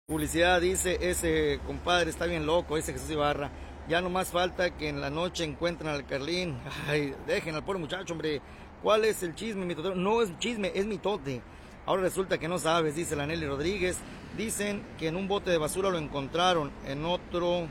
Publicidad 0.08 0.62
dice, 0.62 1.00
ese 1.02 1.60
compadre 1.66 2.12
está 2.12 2.28
bien 2.28 2.46
loco, 2.46 2.78
ese 2.78 2.94
Jesús 2.94 3.10
Ibarra. 3.10 3.50
Ya 3.90 4.02
no 4.02 4.12
más 4.12 4.28
falta 4.28 4.70
que 4.70 4.88
en 4.88 5.02
la 5.02 5.10
noche 5.10 5.44
encuentren 5.44 5.90
al 5.90 6.06
Carlín. 6.06 6.56
Ay, 6.88 7.16
dejen 7.26 7.56
al 7.56 7.66
pobre 7.66 7.80
muchacho, 7.80 8.14
hombre. 8.14 8.40
¿Cuál 8.84 9.06
es 9.06 9.24
el 9.24 9.34
chisme, 9.34 9.66
mi 9.66 9.74
No 9.74 10.22
es 10.22 10.38
chisme, 10.38 10.72
es 10.76 10.86
mi 10.86 11.00
tote. 11.00 11.42
Ahora 11.88 12.04
resulta 12.04 12.38
que 12.38 12.48
no 12.48 12.60
sabes, 12.60 12.96
dice 12.96 13.16
la 13.16 13.26
Nelly 13.26 13.48
Rodríguez. 13.48 13.98
Dicen 14.38 14.84
que 15.00 15.08
en 15.08 15.16
un 15.16 15.28
bote 15.28 15.50
de 15.50 15.58
basura 15.58 15.90
lo 15.90 15.98
encontraron, 15.98 16.70
en 16.86 17.04
otro 17.04 17.66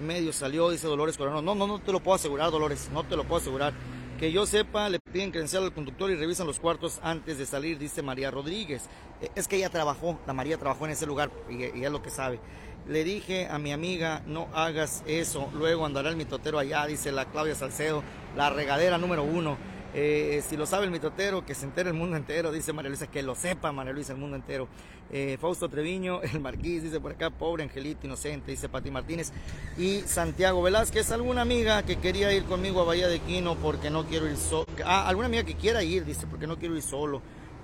medio 0.00 0.34
salió, 0.34 0.68
dice 0.68 0.86
Dolores 0.86 1.16
Coronado. 1.16 1.40
No, 1.40 1.54
no, 1.54 1.66
no 1.66 1.78
te 1.78 1.92
lo 1.92 2.00
puedo 2.00 2.16
asegurar, 2.16 2.50
Dolores, 2.50 2.90
no 2.92 3.04
te 3.04 3.16
lo 3.16 3.24
puedo 3.24 3.40
asegurar. 3.40 3.72
Que 4.18 4.30
yo 4.30 4.46
sepa, 4.46 4.88
le 4.88 5.00
piden 5.00 5.32
credencial 5.32 5.64
al 5.64 5.72
conductor 5.72 6.10
y 6.10 6.14
revisan 6.14 6.46
los 6.46 6.60
cuartos 6.60 7.00
antes 7.02 7.36
de 7.36 7.46
salir, 7.46 7.78
dice 7.78 8.00
María 8.00 8.30
Rodríguez. 8.30 8.88
Eh, 9.20 9.28
es 9.34 9.48
que 9.48 9.56
ella 9.56 9.70
trabajó, 9.70 10.20
la 10.26 10.32
María 10.32 10.56
trabajó 10.56 10.84
en 10.84 10.92
ese 10.92 11.04
lugar 11.04 11.30
y, 11.50 11.64
y 11.78 11.84
es 11.84 11.90
lo 11.90 12.00
que 12.00 12.10
sabe. 12.10 12.38
Le 12.86 13.02
dije 13.02 13.48
a 13.50 13.58
mi 13.58 13.72
amiga, 13.72 14.22
no 14.26 14.48
hagas 14.54 15.02
eso, 15.06 15.50
luego 15.54 15.84
andará 15.84 16.10
el 16.10 16.16
mitotero 16.16 16.58
allá, 16.58 16.86
dice 16.86 17.10
la 17.12 17.24
Claudia 17.24 17.54
Salcedo, 17.54 18.02
la 18.36 18.50
regadera 18.50 18.98
número 18.98 19.24
uno. 19.24 19.56
Eh, 19.96 20.42
si 20.48 20.56
lo 20.56 20.66
sabe 20.66 20.86
el 20.86 20.90
mitotero, 20.90 21.46
que 21.46 21.54
se 21.54 21.66
entere 21.66 21.90
el 21.90 21.94
mundo 21.94 22.16
entero, 22.16 22.50
dice 22.50 22.72
María 22.72 22.88
Luisa, 22.88 23.06
que 23.06 23.22
lo 23.22 23.36
sepa 23.36 23.70
María 23.70 23.92
Luisa 23.92 24.12
el 24.12 24.18
mundo 24.18 24.34
entero. 24.34 24.66
Eh, 25.12 25.38
Fausto 25.40 25.68
Treviño, 25.68 26.20
el 26.32 26.40
Marquís, 26.40 26.82
dice 26.82 26.98
por 26.98 27.12
acá, 27.12 27.30
pobre 27.30 27.62
Angelito 27.62 28.06
inocente, 28.06 28.50
dice 28.50 28.68
Pati 28.68 28.90
Martínez. 28.90 29.32
Y 29.78 30.00
Santiago 30.00 30.62
Velázquez, 30.62 31.12
alguna 31.12 31.42
amiga 31.42 31.84
que 31.84 31.96
quería 31.96 32.32
ir 32.32 32.44
conmigo 32.44 32.80
a 32.80 32.84
Bahía 32.84 33.06
de 33.06 33.20
Quino 33.20 33.54
porque 33.54 33.88
no 33.88 34.04
quiero 34.06 34.28
ir 34.28 34.36
solo. 34.36 34.66
Ah, 34.84 35.06
alguna 35.06 35.26
amiga 35.26 35.44
que 35.44 35.54
quiera 35.54 35.82
ir, 35.84 36.04
dice, 36.04 36.26
porque 36.26 36.48
no 36.48 36.58
quiero 36.58 36.74
ir 36.74 36.82
solo. 36.82 37.22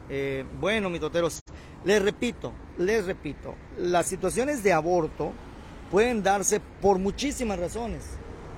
Eh, 0.08 0.44
bueno, 0.60 0.88
mitoteros, 0.88 1.40
les 1.84 2.02
repito, 2.02 2.52
les 2.78 3.06
repito, 3.06 3.54
las 3.78 4.06
situaciones 4.06 4.62
de 4.62 4.72
aborto 4.72 5.32
pueden 5.90 6.22
darse 6.22 6.60
por 6.60 6.98
muchísimas 6.98 7.58
razones. 7.58 8.04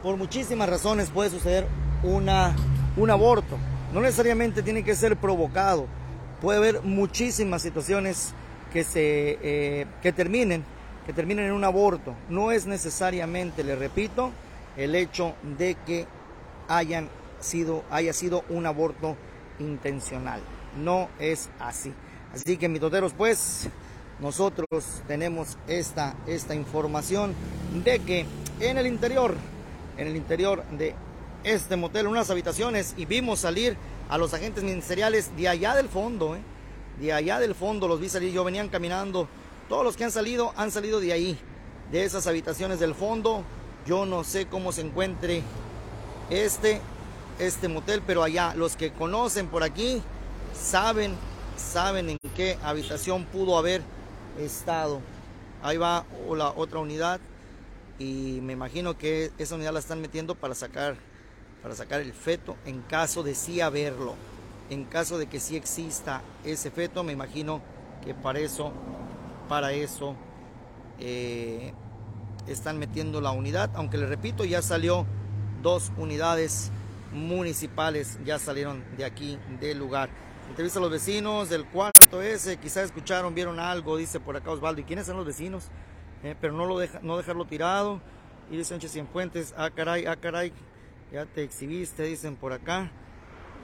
Por 0.02 0.17
muchísimas 0.17 0.69
razones 0.69 1.11
puede 1.11 1.31
suceder 1.31 1.67
una 2.02 2.55
un 2.97 3.11
aborto. 3.11 3.59
No 3.93 4.01
necesariamente 4.01 4.63
tiene 4.63 4.85
que 4.85 4.95
ser 4.95 5.17
provocado. 5.17 5.87
Puede 6.41 6.59
haber 6.59 6.83
muchísimas 6.83 7.63
situaciones 7.63 8.35
que, 8.73 8.85
se, 8.85 9.39
eh, 9.43 9.87
que, 10.01 10.13
terminen, 10.13 10.65
que 11.07 11.13
terminen 11.13 11.47
en 11.47 11.53
un 11.53 11.65
aborto. 11.65 12.15
No 12.29 12.53
es 12.53 12.67
necesariamente, 12.67 13.63
le 13.63 13.77
repito, 13.77 14.33
el 14.77 14.95
hecho 14.95 15.35
de 15.59 15.77
que 15.87 16.07
hayan 16.69 17.09
sido, 17.41 17.85
haya 17.91 18.13
sido 18.13 18.45
un 18.49 18.67
aborto 18.67 19.17
intencional. 19.59 20.41
No 20.83 21.09
es 21.19 21.51
así. 21.61 21.93
Así 22.35 22.57
que, 22.57 22.69
mitoteros, 22.69 23.13
pues, 23.13 23.69
nosotros 24.21 25.03
tenemos 25.07 25.59
esta, 25.69 26.15
esta 26.27 26.55
información 26.55 27.35
de 27.85 27.99
que 27.99 28.27
en 28.61 28.79
el 28.79 28.87
interior, 28.87 29.35
en 29.99 30.07
el 30.07 30.17
interior 30.17 30.65
de 30.71 30.95
este 31.45 31.77
motel, 31.77 32.07
unas 32.07 32.31
habitaciones, 32.31 32.95
y 32.97 33.07
vimos 33.07 33.41
salir 33.41 33.77
a 34.09 34.19
los 34.19 34.35
agentes 34.35 34.63
ministeriales 34.63 35.35
de 35.37 35.49
allá 35.49 35.75
del 35.75 35.89
fondo, 35.89 36.37
¿eh? 36.37 36.41
de 37.01 37.13
allá 37.13 37.41
del 37.41 37.55
fondo 37.55 37.89
los 37.89 38.01
vi 38.01 38.09
salir, 38.09 38.33
yo 38.33 38.45
venían 38.45 38.69
caminando, 38.69 39.29
todos 39.69 39.85
los 39.85 39.97
que 39.97 40.05
han 40.05 40.13
salido 40.13 40.53
han 40.57 40.71
salido 40.71 41.01
de 41.01 41.13
ahí, 41.13 41.39
de 41.91 42.05
esas 42.05 42.27
habitaciones 42.27 42.79
del 42.79 42.95
fondo, 42.95 43.43
yo 43.87 44.07
no 44.07 44.25
sé 44.25 44.47
cómo 44.47 44.73
se 44.73 44.83
encuentre 44.83 45.43
este, 46.31 46.81
este 47.39 47.69
motel, 47.69 48.03
pero 48.07 48.23
allá, 48.23 48.55
los 48.55 48.77
que 48.77 48.93
conocen 48.93 49.49
por 49.49 49.63
aquí, 49.63 50.03
saben, 50.55 51.15
saben 51.57 52.11
en 52.11 52.19
qué 52.37 52.59
habitación 52.63 53.25
pudo 53.25 53.59
haber 53.59 53.83
estado. 54.39 55.01
Ahí 55.63 55.77
va 55.77 56.05
la 56.35 56.51
otra 56.51 56.79
unidad 56.79 57.21
y 57.99 58.41
me 58.43 58.53
imagino 58.53 58.97
que 58.97 59.31
esa 59.39 59.55
unidad 59.55 59.73
la 59.73 59.79
están 59.79 60.01
metiendo 60.01 60.35
para 60.35 60.55
sacar 60.55 60.97
para 61.62 61.75
sacar 61.75 62.00
el 62.00 62.12
feto 62.12 62.57
en 62.66 62.83
caso 62.83 63.23
de 63.23 63.35
sí 63.35 63.61
haberlo. 63.61 64.14
En 64.71 64.85
caso 64.85 65.19
de 65.19 65.26
que 65.26 65.38
sí 65.38 65.57
exista 65.57 66.23
ese 66.45 66.71
feto, 66.71 67.04
me 67.04 67.12
imagino 67.12 67.61
que 68.04 68.14
para 68.14 68.40
eso, 68.40 68.73
para 69.49 69.73
eso, 69.73 70.16
eh, 70.99 71.73
están 72.47 72.78
metiendo 72.78 73.21
la 73.21 73.31
unidad, 73.31 73.71
aunque 73.75 73.99
le 73.99 74.07
repito, 74.07 74.45
ya 74.45 74.62
salió 74.62 75.07
dos 75.62 75.92
unidades 75.97 76.71
municipales, 77.12 78.19
ya 78.25 78.38
salieron 78.38 78.83
de 78.97 79.04
aquí 79.04 79.38
del 79.61 79.78
lugar. 79.78 80.11
Entrevista 80.49 80.78
a 80.78 80.83
los 80.83 80.90
vecinos 80.90 81.49
del 81.49 81.64
cuarto 81.66 82.21
ese, 82.21 82.57
quizás 82.57 82.87
escucharon, 82.87 83.35
vieron 83.35 83.61
algo, 83.61 83.97
dice 83.97 84.21
por 84.21 84.37
acá 84.37 84.50
Osvaldo. 84.50 84.81
¿Y 84.81 84.85
quiénes 84.85 85.07
son 85.07 85.16
los 85.16 85.26
vecinos? 85.26 85.69
Eh, 86.23 86.35
pero 86.40 86.52
no, 86.52 86.66
lo 86.66 86.78
deja, 86.78 87.00
no 87.02 87.16
dejarlo 87.16 87.45
tirado. 87.45 88.00
Iris 88.50 88.69
Sánchez 88.69 88.92
Cienfuentes, 88.92 89.54
ah 89.57 89.71
caray, 89.71 90.04
ah 90.07 90.16
caray, 90.16 90.52
ya 91.12 91.26
te 91.26 91.42
exhibiste, 91.42 92.04
dicen 92.04 92.37
por 92.37 92.52
acá. 92.52 92.90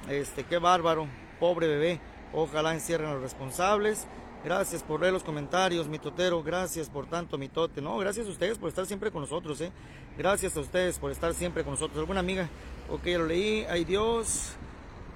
Este, 0.09 0.45
qué 0.45 0.59
bárbaro, 0.59 1.09
pobre 1.41 1.67
bebé. 1.67 2.01
Ojalá 2.33 2.75
encierren 2.75 3.09
a 3.09 3.15
los 3.15 3.23
responsables. 3.23 4.07
Gracias 4.45 4.83
por 4.83 5.01
leer 5.01 5.15
los 5.15 5.25
comentarios, 5.25 5.89
mi 5.89 5.99
totero. 5.99 6.43
Gracias 6.43 6.91
por 6.91 7.07
tanto, 7.07 7.39
mi 7.39 7.49
tote. 7.49 7.81
No, 7.81 7.97
gracias 7.99 8.27
a 8.27 8.31
ustedes 8.31 8.59
por 8.59 8.69
estar 8.69 8.87
siempre 8.87 9.11
con 9.11 9.23
nosotros, 9.23 9.61
¿eh? 9.63 9.73
Gracias 10.17 10.57
a 10.57 10.61
ustedes 10.61 10.99
por 10.99 11.11
estar 11.11 11.33
siempre 11.35 11.65
con 11.65 11.73
nosotros. 11.73 11.99
¿Alguna 11.99 12.21
amiga? 12.21 12.49
Ok, 12.91 13.05
ya 13.07 13.19
lo 13.19 13.27
leí. 13.27 13.65
Ay 13.69 13.85
Dios. 13.85 14.53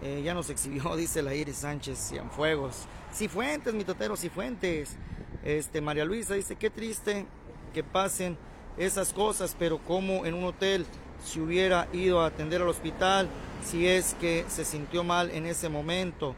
Eh, 0.03 0.23
ya 0.25 0.33
nos 0.35 0.49
exhibió, 0.51 0.97
dice 0.97 1.23
la 1.23 1.35
Iris 1.35 1.57
Sánchez 1.57 1.99
Cienfuegos. 1.99 2.87
Cifuentes, 3.15 3.75
mi 3.75 3.85
totero, 3.85 4.17
Cifuentes. 4.17 4.97
Este, 5.45 5.81
María 5.81 6.05
Luisa 6.05 6.35
dice, 6.35 6.57
qué 6.57 6.71
triste 6.71 7.27
que 7.75 7.85
pasen 7.85 8.39
esas 8.79 9.13
cosas, 9.13 9.55
pero 9.59 9.79
como 9.79 10.25
en 10.25 10.35
un 10.35 10.45
hotel 10.45 10.87
si 11.25 11.41
hubiera 11.41 11.89
ido 11.93 12.21
a 12.21 12.27
atender 12.27 12.63
al 12.63 12.69
hospital, 12.69 13.29
si 13.65 13.87
es 13.87 14.15
que 14.21 14.45
se 14.49 14.65
sintió 14.65 15.05
mal 15.05 15.31
en 15.31 15.47
ese 15.47 15.69
momento. 15.69 16.35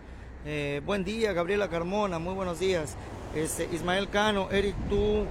Eh, 0.46 0.82
buen 0.84 1.04
día, 1.04 1.32
Gabriela 1.32 1.68
Carmona, 1.68 2.18
muy 2.18 2.34
buenos 2.34 2.58
días. 2.58 2.96
Este, 3.34 3.68
Ismael 3.72 4.08
Cano, 4.08 4.50
Eric, 4.50 4.74
¿tú 4.88 5.24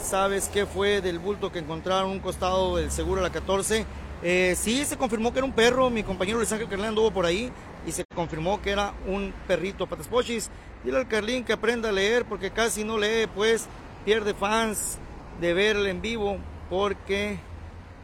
sabes 0.00 0.48
qué 0.48 0.66
fue 0.66 1.00
del 1.00 1.18
bulto 1.18 1.52
que 1.52 1.60
encontraron 1.60 2.10
un 2.10 2.20
costado 2.20 2.76
del 2.76 2.90
seguro 2.90 3.20
a 3.20 3.24
la 3.24 3.30
14? 3.30 3.86
Eh, 4.22 4.54
sí, 4.58 4.84
se 4.84 4.96
confirmó 4.96 5.32
que 5.32 5.38
era 5.38 5.46
un 5.46 5.52
perro, 5.52 5.88
mi 5.90 6.02
compañero 6.02 6.38
Luis 6.38 6.52
Ángel 6.52 6.68
Carlán 6.68 6.88
anduvo 6.88 7.10
por 7.10 7.26
ahí 7.26 7.50
y 7.86 7.92
se 7.92 8.04
confirmó 8.14 8.60
que 8.60 8.70
era 8.70 8.92
un 9.06 9.32
perrito 9.46 9.86
pataspochis. 9.86 10.50
Dile 10.84 10.98
al 10.98 11.08
Carlín 11.08 11.44
que 11.44 11.52
aprenda 11.52 11.90
a 11.90 11.92
leer 11.92 12.24
porque 12.24 12.50
casi 12.50 12.82
no 12.82 12.98
lee, 12.98 13.28
pues 13.34 13.66
pierde 14.04 14.34
fans 14.34 14.98
de 15.40 15.54
verle 15.54 15.90
en 15.90 16.00
vivo 16.00 16.38
porque 16.68 17.38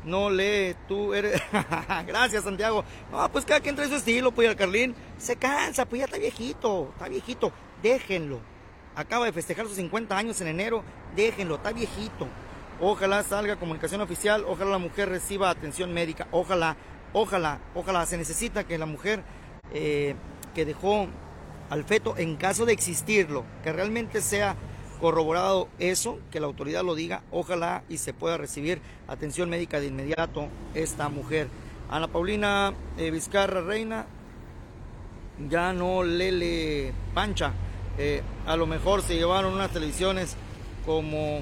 no 0.05 0.31
lee, 0.31 0.75
tú 0.89 1.15
eres... 1.15 1.41
Gracias, 2.07 2.45
Santiago. 2.45 2.85
No, 3.11 3.31
pues 3.31 3.45
cada 3.45 3.61
quien 3.61 3.77
trae 3.77 3.89
su 3.89 3.97
estilo, 3.97 4.33
pues 4.33 4.49
el 4.49 4.57
Carlín 4.57 4.95
se 5.19 5.37
cansa, 5.37 5.85
pues 5.85 6.01
ya 6.01 6.05
está 6.07 6.19
viejito, 6.19 6.91
está 6.93 7.09
viejito. 7.09 7.53
Déjenlo. 7.83 8.41
Acaba 8.95 9.25
de 9.25 9.33
festejar 9.33 9.67
sus 9.67 9.77
50 9.77 10.17
años 10.17 10.41
en 10.41 10.49
enero, 10.49 10.83
déjenlo, 11.17 11.57
está 11.57 11.73
viejito. 11.73 12.29
Ojalá 12.81 13.23
salga 13.23 13.57
comunicación 13.57 14.01
oficial, 14.01 14.45
ojalá 14.47 14.73
la 14.73 14.79
mujer 14.79 15.09
reciba 15.09 15.49
atención 15.49 15.95
médica, 15.95 16.27
ojalá, 16.31 16.77
ojalá, 17.13 17.61
ojalá. 17.75 18.05
Se 18.07 18.19
necesita 18.19 18.65
que 18.65 18.77
la 18.77 18.87
mujer 18.87 19.23
eh, 19.73 20.15
que 20.55 20.65
dejó 20.65 21.07
al 21.71 21.85
feto, 21.85 22.19
en 22.19 22.37
caso 22.37 22.67
de 22.67 22.75
existirlo, 22.75 23.45
que 23.63 23.73
realmente 23.73 24.21
sea 24.21 24.57
corroborado 25.03 25.67
eso, 25.81 26.21
que 26.31 26.39
la 26.39 26.47
autoridad 26.47 26.85
lo 26.85 26.95
diga, 26.95 27.25
ojalá 27.33 27.83
y 27.89 27.99
se 27.99 28.15
pueda 28.15 28.39
recibir 28.39 28.81
atención 29.09 29.51
médica 29.51 29.81
de 29.81 29.89
inmediato 29.89 30.47
esta 30.75 31.09
mujer. 31.09 31.49
Ana 31.91 32.07
Paulina 32.07 32.73
eh, 32.97 33.11
Vizcarra 33.11 33.63
Reina, 33.63 34.07
ya 35.51 35.73
no 35.73 36.05
lele 36.05 36.95
pancha, 37.15 37.53
eh, 37.99 38.23
a 38.47 38.57
lo 38.57 38.69
mejor 38.69 39.03
se 39.03 39.17
llevaron 39.17 39.55
unas 39.55 39.73
televisiones 39.73 40.37
como 40.87 41.41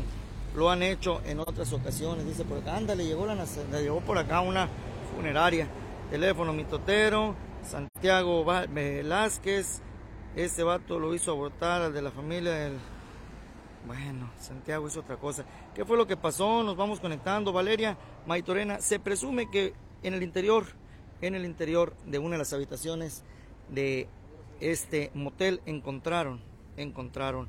lo 0.57 0.71
han 0.71 0.83
hecho 0.83 1.21
en 1.27 1.39
otras 1.39 1.71
ocasiones, 1.75 2.25
dice 2.25 2.45
por 2.45 2.59
acá, 2.59 2.79
ándale, 2.79 3.05
llegó, 3.05 3.27
la, 3.27 3.45
llegó 3.79 4.01
por 4.01 4.17
acá 4.17 4.41
una 4.41 4.69
funeraria, 5.15 5.69
teléfono 6.11 6.55
mitotero, 6.55 7.37
Santiago 7.63 8.43
Velázquez, 8.71 9.83
ese 10.35 10.63
vato 10.63 10.99
lo 10.99 11.15
hizo 11.15 11.33
abortar 11.33 11.83
al 11.83 11.93
de 11.93 12.01
la 12.01 12.11
familia 12.11 12.53
del 12.53 12.79
bueno, 13.87 14.31
Santiago 14.39 14.87
es 14.87 14.97
otra 14.97 15.17
cosa. 15.17 15.45
¿Qué 15.75 15.85
fue 15.85 15.97
lo 15.97 16.07
que 16.07 16.17
pasó? 16.17 16.63
Nos 16.63 16.77
vamos 16.77 17.01
conectando. 17.01 17.53
Valeria 17.53 17.97
Maitorena, 18.27 18.81
se 18.81 18.99
presume 18.99 19.51
que 19.51 19.75
en 20.03 20.15
el 20.15 20.23
interior, 20.23 20.65
en 21.21 21.35
el 21.35 21.45
interior 21.45 21.95
de 22.07 22.19
una 22.19 22.33
de 22.33 22.39
las 22.39 22.53
habitaciones 22.53 23.25
de 23.69 24.09
este 24.61 25.11
motel 25.15 25.61
encontraron, 25.67 26.41
encontraron 26.77 27.49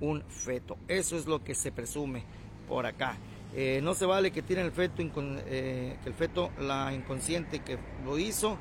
un 0.00 0.22
feto. 0.28 0.76
Eso 0.88 1.16
es 1.16 1.26
lo 1.26 1.44
que 1.44 1.54
se 1.54 1.72
presume 1.72 2.24
por 2.68 2.86
acá. 2.86 3.16
Eh, 3.54 3.80
no 3.82 3.94
se 3.94 4.06
vale 4.06 4.32
que 4.32 4.42
tiren 4.42 4.66
el 4.66 4.72
feto, 4.72 5.02
eh, 5.02 5.98
que 6.02 6.08
el 6.08 6.14
feto, 6.14 6.50
la 6.58 6.92
inconsciente 6.92 7.60
que 7.60 7.78
lo 8.04 8.18
hizo. 8.18 8.56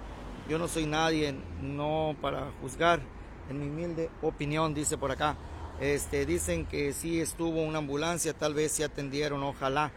Yo 0.50 0.60
no 0.60 0.68
soy 0.68 0.86
nadie, 0.86 1.36
no 1.62 2.16
para 2.22 2.52
juzgar, 2.62 3.02
en 3.50 3.60
mi 3.60 3.68
humilde 3.68 4.10
opinión, 4.22 4.74
dice 4.74 4.98
por 4.98 5.12
acá. 5.12 5.38
Este, 5.80 6.26
dicen 6.26 6.66
que 6.66 6.94
sí 6.94 7.20
estuvo 7.20 7.62
una 7.62 7.80
ambulancia, 7.80 8.34
tal 8.34 8.54
vez 8.54 8.72
se 8.72 8.84
atendieron, 8.84 9.44
ojalá. 9.44 9.92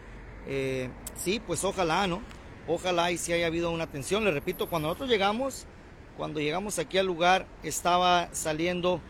Eh, 0.46 0.90
sí, 1.16 1.40
pues 1.44 1.62
ojalá, 1.64 2.06
¿no? 2.06 2.22
Ojalá 2.66 3.12
y 3.12 3.18
si 3.18 3.32
haya 3.32 3.46
habido 3.46 3.70
una 3.70 3.84
atención. 3.84 4.24
Le 4.24 4.30
repito, 4.30 4.68
cuando 4.68 4.88
nosotros 4.88 5.08
llegamos, 5.08 5.66
cuando 6.16 6.40
llegamos 6.40 6.78
aquí 6.78 6.98
al 6.98 7.06
lugar, 7.06 7.46
estaba 7.62 8.28
saliendo 8.32 9.00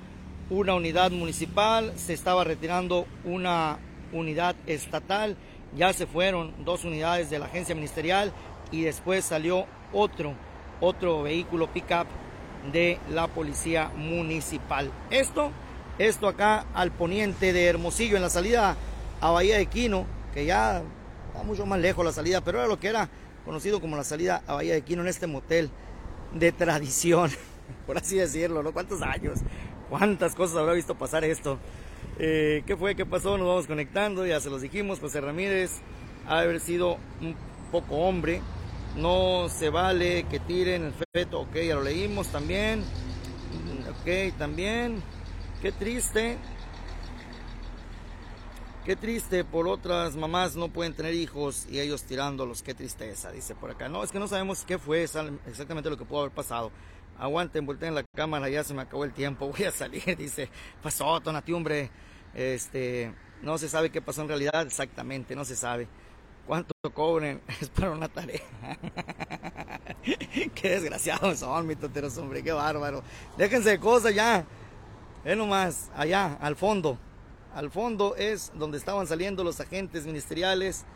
una 0.51 0.75
unidad 0.75 1.11
municipal, 1.11 1.93
se 1.97 2.13
estaba 2.13 2.45
retirando 2.45 3.07
una 3.25 3.79
unidad 4.13 4.57
estatal, 4.67 5.37
ya 5.77 5.93
se 5.93 6.07
fueron 6.07 6.65
dos 6.65 6.85
unidades 6.85 7.31
de 7.31 7.39
la 7.39 7.47
agencia 7.47 7.75
ministerial 7.75 8.33
y 8.71 8.83
después 8.83 9.25
salió 9.25 9.67
otro, 9.93 10.35
otro 10.81 11.23
vehículo 11.23 11.67
pickup 11.73 12.07
de 12.73 12.99
la 13.11 13.29
policía 13.29 13.91
municipal. 13.97 14.91
Esto 15.11 15.51
esto 15.99 16.29
acá 16.29 16.65
al 16.75 16.93
poniente 16.93 17.53
de 17.53 17.67
Hermosillo, 17.67 18.17
en 18.17 18.23
la 18.23 18.31
salida 18.31 18.77
a 19.21 19.31
Bahía 19.31 19.59
de 19.59 19.67
Quino, 19.67 20.07
que 20.33 20.47
ya 20.47 20.83
está 21.27 21.43
mucho 21.43 21.67
más 21.67 21.81
lejos 21.81 22.05
la 22.05 22.13
salida, 22.13 22.41
pero 22.41 22.59
era 22.59 22.69
lo 22.69 22.79
que 22.79 22.89
era 22.89 23.09
conocido 23.45 23.81
como 23.81 23.97
la 23.97 24.05
salida 24.05 24.43
a 24.47 24.55
Bahía 24.55 24.75
de 24.75 24.83
Quino 24.83 25.03
en 25.03 25.09
este 25.09 25.27
motel 25.27 25.71
de 26.33 26.53
tradición, 26.53 27.31
por 27.87 27.99
así 27.99 28.17
decirlo, 28.17 28.63
¿no? 28.63 28.73
¿Cuántos 28.73 29.03
años? 29.03 29.41
¿Cuántas 29.89 30.35
cosas 30.35 30.59
habrá 30.59 30.73
visto 30.73 30.95
pasar 30.95 31.25
esto? 31.25 31.59
Eh, 32.19 32.63
¿Qué 32.67 32.77
fue? 32.77 32.95
¿Qué 32.95 33.07
pasó? 33.07 33.37
Nos 33.37 33.49
vamos 33.49 33.67
conectando, 33.67 34.25
ya 34.25 34.41
se 34.41 34.51
los 34.51 34.63
dijimos, 34.63 35.01
José 35.01 35.21
Ramírez 35.21 35.73
ha 36.29 36.41
haber 36.41 36.61
sido 36.61 36.99
un 37.21 37.35
poco 37.73 37.97
hombre, 37.97 38.41
no 38.97 39.49
se 39.49 39.71
vale 39.71 40.27
que 40.31 40.39
tiren 40.39 40.85
el 40.85 40.93
feto, 41.13 41.41
ok, 41.41 41.57
ya 41.57 41.75
lo 41.75 41.83
leímos 41.83 42.29
también, 42.29 42.85
ok, 43.91 44.37
también. 44.39 45.03
Qué 45.61 45.73
triste. 45.73 46.39
Qué 48.85 48.95
triste 48.95 49.43
por 49.45 49.67
otras 49.67 50.15
mamás 50.15 50.55
no 50.55 50.69
pueden 50.69 50.95
tener 50.95 51.15
hijos 51.15 51.67
y 51.69 51.81
ellos 51.81 52.05
tirándolos. 52.05 52.63
Qué 52.63 52.75
tristeza, 52.75 53.33
dice 53.33 53.57
por 53.57 53.73
acá. 53.73 53.89
No, 53.89 54.05
es 54.05 54.13
que 54.13 54.21
no 54.21 54.29
sabemos 54.29 54.65
qué 54.65 54.79
fue 54.79 55.03
exactamente 55.03 55.91
lo 55.91 55.97
que 55.97 56.05
pudo 56.05 56.21
haber 56.21 56.33
pasado. 56.33 56.71
Aguanten, 57.19 57.67
volteen 57.67 57.97
la 57.97 58.05
cámara, 58.15 58.49
ya 58.49 58.63
se 58.63 58.73
me 58.73 58.83
acabó 58.83 59.05
el 59.05 59.13
tiempo, 59.13 59.49
voy 59.57 59.65
a 59.65 59.73
salir. 59.73 60.17
Dice, 60.17 60.49
pasó, 60.81 61.21
Tonati, 61.21 61.53
hombre. 61.53 61.91
Este, 62.35 63.13
no 63.43 63.59
se 63.59 63.69
sabe 63.69 63.91
qué 63.91 64.01
pasó 64.01 64.23
en 64.23 64.29
realidad 64.29 64.63
exactamente, 64.63 65.35
no 65.35 65.45
se 65.45 65.57
sabe. 65.57 65.89
¿Cuánto 66.47 66.73
cobren? 66.95 67.43
Es 67.61 67.69
para 67.69 67.91
una 67.91 68.09
tarea. 68.09 68.41
qué 70.55 70.69
desgraciados 70.69 71.41
son, 71.41 71.67
mis 71.67 71.79
toteros, 71.79 72.17
hombre, 72.17 72.45
qué 72.45 72.53
bárbaro. 72.53 73.03
Déjense 73.37 73.71
de 73.71 73.81
cosas 73.81 74.15
ya. 74.15 74.47
Es 75.29 75.37
nomás, 75.37 75.91
allá, 75.95 76.39
al 76.41 76.57
fondo. 76.57 76.97
Al 77.53 77.71
fondo 77.71 78.17
es 78.17 78.51
donde 78.55 78.79
estaban 78.79 79.07
saliendo 79.07 79.45
los 79.45 79.61
agentes 79.61 80.07
ministeriales 80.07 80.87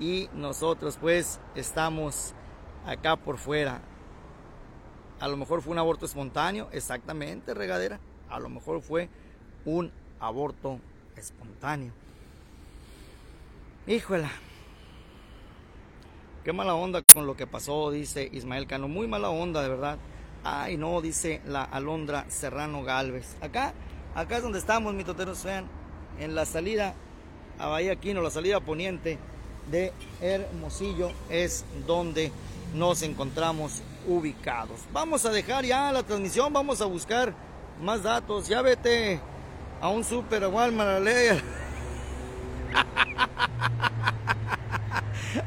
y 0.00 0.30
nosotros 0.32 0.96
pues 0.98 1.38
estamos 1.54 2.32
acá 2.86 3.16
por 3.16 3.36
fuera. 3.36 3.82
A 5.20 5.28
lo 5.28 5.36
mejor 5.36 5.60
fue 5.60 5.72
un 5.72 5.78
aborto 5.80 6.06
espontáneo, 6.06 6.70
exactamente, 6.72 7.52
regadera. 7.52 8.00
A 8.30 8.40
lo 8.40 8.48
mejor 8.48 8.80
fue 8.80 9.10
un 9.66 9.92
aborto 10.18 10.80
espontáneo. 11.14 11.92
Híjola. 13.86 14.30
Qué 16.42 16.54
mala 16.54 16.74
onda 16.74 17.02
con 17.02 17.26
lo 17.26 17.36
que 17.36 17.46
pasó, 17.46 17.90
dice 17.90 18.30
Ismael 18.32 18.66
Cano. 18.66 18.88
Muy 18.88 19.06
mala 19.06 19.28
onda, 19.28 19.60
de 19.60 19.68
verdad. 19.68 19.98
Ay, 20.46 20.76
no, 20.76 21.00
dice 21.00 21.40
la 21.46 21.64
Alondra 21.64 22.26
Serrano 22.28 22.82
Galvez. 22.82 23.34
Acá, 23.40 23.72
acá 24.14 24.36
es 24.36 24.42
donde 24.42 24.58
estamos, 24.58 24.92
mi 24.92 25.02
toteros, 25.02 25.42
vean, 25.42 25.66
en 26.20 26.34
la 26.34 26.44
salida 26.44 26.94
a 27.58 27.68
Bahía 27.68 27.96
Quino, 27.96 28.20
la 28.20 28.30
salida 28.30 28.60
poniente 28.60 29.18
de 29.70 29.92
Hermosillo, 30.20 31.12
es 31.30 31.64
donde 31.86 32.30
nos 32.74 33.02
encontramos 33.02 33.80
ubicados. 34.06 34.80
Vamos 34.92 35.24
a 35.24 35.30
dejar 35.30 35.64
ya 35.64 35.90
la 35.92 36.02
transmisión, 36.02 36.52
vamos 36.52 36.82
a 36.82 36.84
buscar 36.84 37.32
más 37.80 38.02
datos. 38.02 38.46
Ya 38.46 38.60
vete 38.60 39.20
a 39.80 39.88
un 39.88 40.04
super 40.04 40.46
Walmart 40.46 40.90
a 40.90 41.00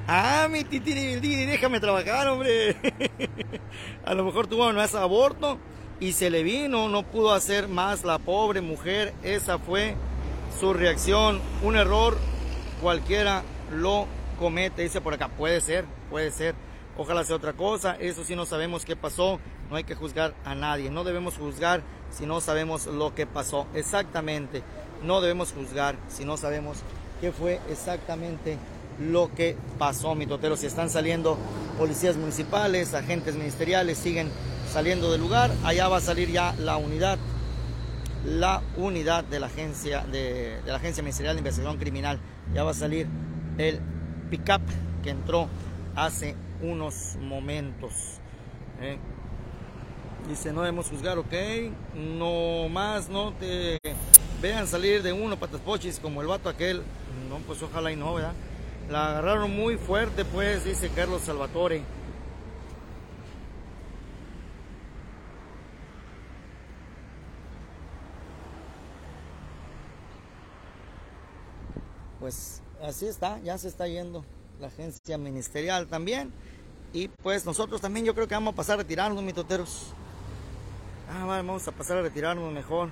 Ah, 0.10 0.48
mi 0.50 0.63
titiri, 0.63 1.15
déjame 1.46 1.82
trabajar, 1.82 2.30
hombre. 2.30 2.78
a 4.06 4.13
lo 4.13 4.24
mejor 4.24 4.48
tuvo 4.48 4.72
más 4.72 4.96
aborto 4.96 5.58
y 6.00 6.13
se 6.13 6.30
le 6.30 6.43
vino, 6.43 6.88
no 6.88 7.04
pudo 7.04 7.34
hacer 7.34 7.67
más 7.67 8.06
la 8.06 8.17
pobre 8.17 8.62
mujer. 8.62 9.13
Esa 9.22 9.60
fue 9.60 9.96
su 10.58 10.74
reacción. 10.74 11.41
Un 11.62 11.76
error, 11.76 12.17
cualquiera 12.82 13.43
lo 13.70 14.08
comete. 14.39 14.84
Dice 14.84 15.02
por 15.02 15.13
acá, 15.13 15.28
puede 15.28 15.60
ser, 15.60 15.84
puede 16.10 16.32
ser. 16.32 16.56
Ojalá 16.98 17.26
sea 17.26 17.36
otra 17.36 17.52
cosa. 17.52 17.98
Eso 18.00 18.24
sí 18.24 18.34
no 18.34 18.46
sabemos 18.46 18.86
qué 18.86 18.96
pasó. 18.96 19.41
No 19.70 19.76
hay 19.76 19.84
que 19.84 19.96
juzgar 19.96 20.34
a 20.46 20.56
nadie. 20.56 20.89
No 20.89 21.04
debemos 21.04 21.36
juzgar 21.36 21.82
si 22.12 22.26
no 22.26 22.39
sabemos 22.39 22.86
lo 22.86 23.13
que 23.13 23.26
pasó. 23.28 23.67
Exactamente. 23.74 24.63
No 25.04 25.20
debemos 25.20 25.52
juzgar 25.52 25.98
si 26.08 26.24
no 26.24 26.38
sabemos 26.38 26.78
qué 27.20 27.34
fue 27.34 27.60
exactamente 27.70 28.58
lo 29.00 29.34
que 29.34 29.56
pasó, 29.78 30.16
mi 30.16 30.26
totero. 30.26 30.58
Si 30.58 30.66
están 30.66 30.90
saliendo 30.90 31.38
policías 31.78 32.16
municipales, 32.18 32.94
agentes 32.94 33.36
ministeriales, 33.36 33.98
siguen 33.98 34.30
saliendo 34.72 35.12
del 35.12 35.22
lugar, 35.22 35.52
allá 35.64 35.88
va 35.88 35.98
a 35.98 36.02
salir 36.02 36.30
ya 36.30 36.54
la 36.60 36.78
unidad, 36.78 37.18
la 38.26 38.62
unidad 38.76 39.24
de 39.24 39.40
la 39.40 39.48
agencia, 39.48 40.04
de, 40.06 40.60
la 40.66 40.76
agencia 40.76 41.04
ministerial 41.04 41.36
de 41.36 41.40
investigación 41.40 41.78
criminal. 41.78 42.20
Ya 42.54 42.64
va 42.64 42.72
a 42.72 42.76
salir 42.76 43.08
el 43.58 43.80
pickup 44.30 44.62
que 45.04 45.12
entró 45.12 45.48
hace 45.96 46.36
unos 46.62 47.18
momentos. 47.22 48.20
¿eh? 48.82 48.98
Dice, 50.28 50.52
no 50.52 50.62
debemos 50.62 50.90
juzgar, 50.90 51.18
ok. 51.18 51.34
No 51.96 52.68
más, 52.70 53.10
no 53.10 53.34
te 53.34 53.80
vean 54.42 54.68
salir 54.68 55.02
de 55.02 55.14
uno 55.14 55.38
patas 55.38 55.62
pochis 55.62 56.00
como 56.00 56.22
el 56.22 56.28
vato 56.28 56.50
aquel. 56.50 56.82
No, 57.30 57.38
pues 57.40 57.62
ojalá 57.62 57.92
y 57.92 57.96
no, 57.96 58.14
¿verdad? 58.14 58.34
La 58.89 59.10
agarraron 59.10 59.52
muy 59.52 59.76
fuerte, 59.78 60.23
pues, 60.23 60.63
dice 60.63 60.89
Carlos 60.89 61.23
Salvatore. 61.23 61.84
Pues 72.19 72.62
así 72.82 73.08
está, 73.08 73.39
ya 73.39 73.58
se 73.58 73.67
está 73.67 73.88
yendo 73.88 74.26
la 74.60 74.67
agencia 74.67 75.17
ministerial 75.17 75.88
también. 75.88 76.32
Y 76.93 77.10
pues 77.10 77.45
nosotros 77.45 77.82
también 77.82 78.06
yo 78.06 78.15
creo 78.15 78.28
que 78.28 78.36
vamos 78.36 78.54
a 78.54 78.56
pasar 78.56 78.76
a 78.76 78.78
retirarnos, 78.84 79.21
mitoteros. 79.21 79.93
Ah, 81.12 81.26
vamos 81.26 81.67
a 81.67 81.71
pasar 81.71 81.97
a 81.97 82.02
retirarnos 82.02 82.52
mejor. 82.54 82.89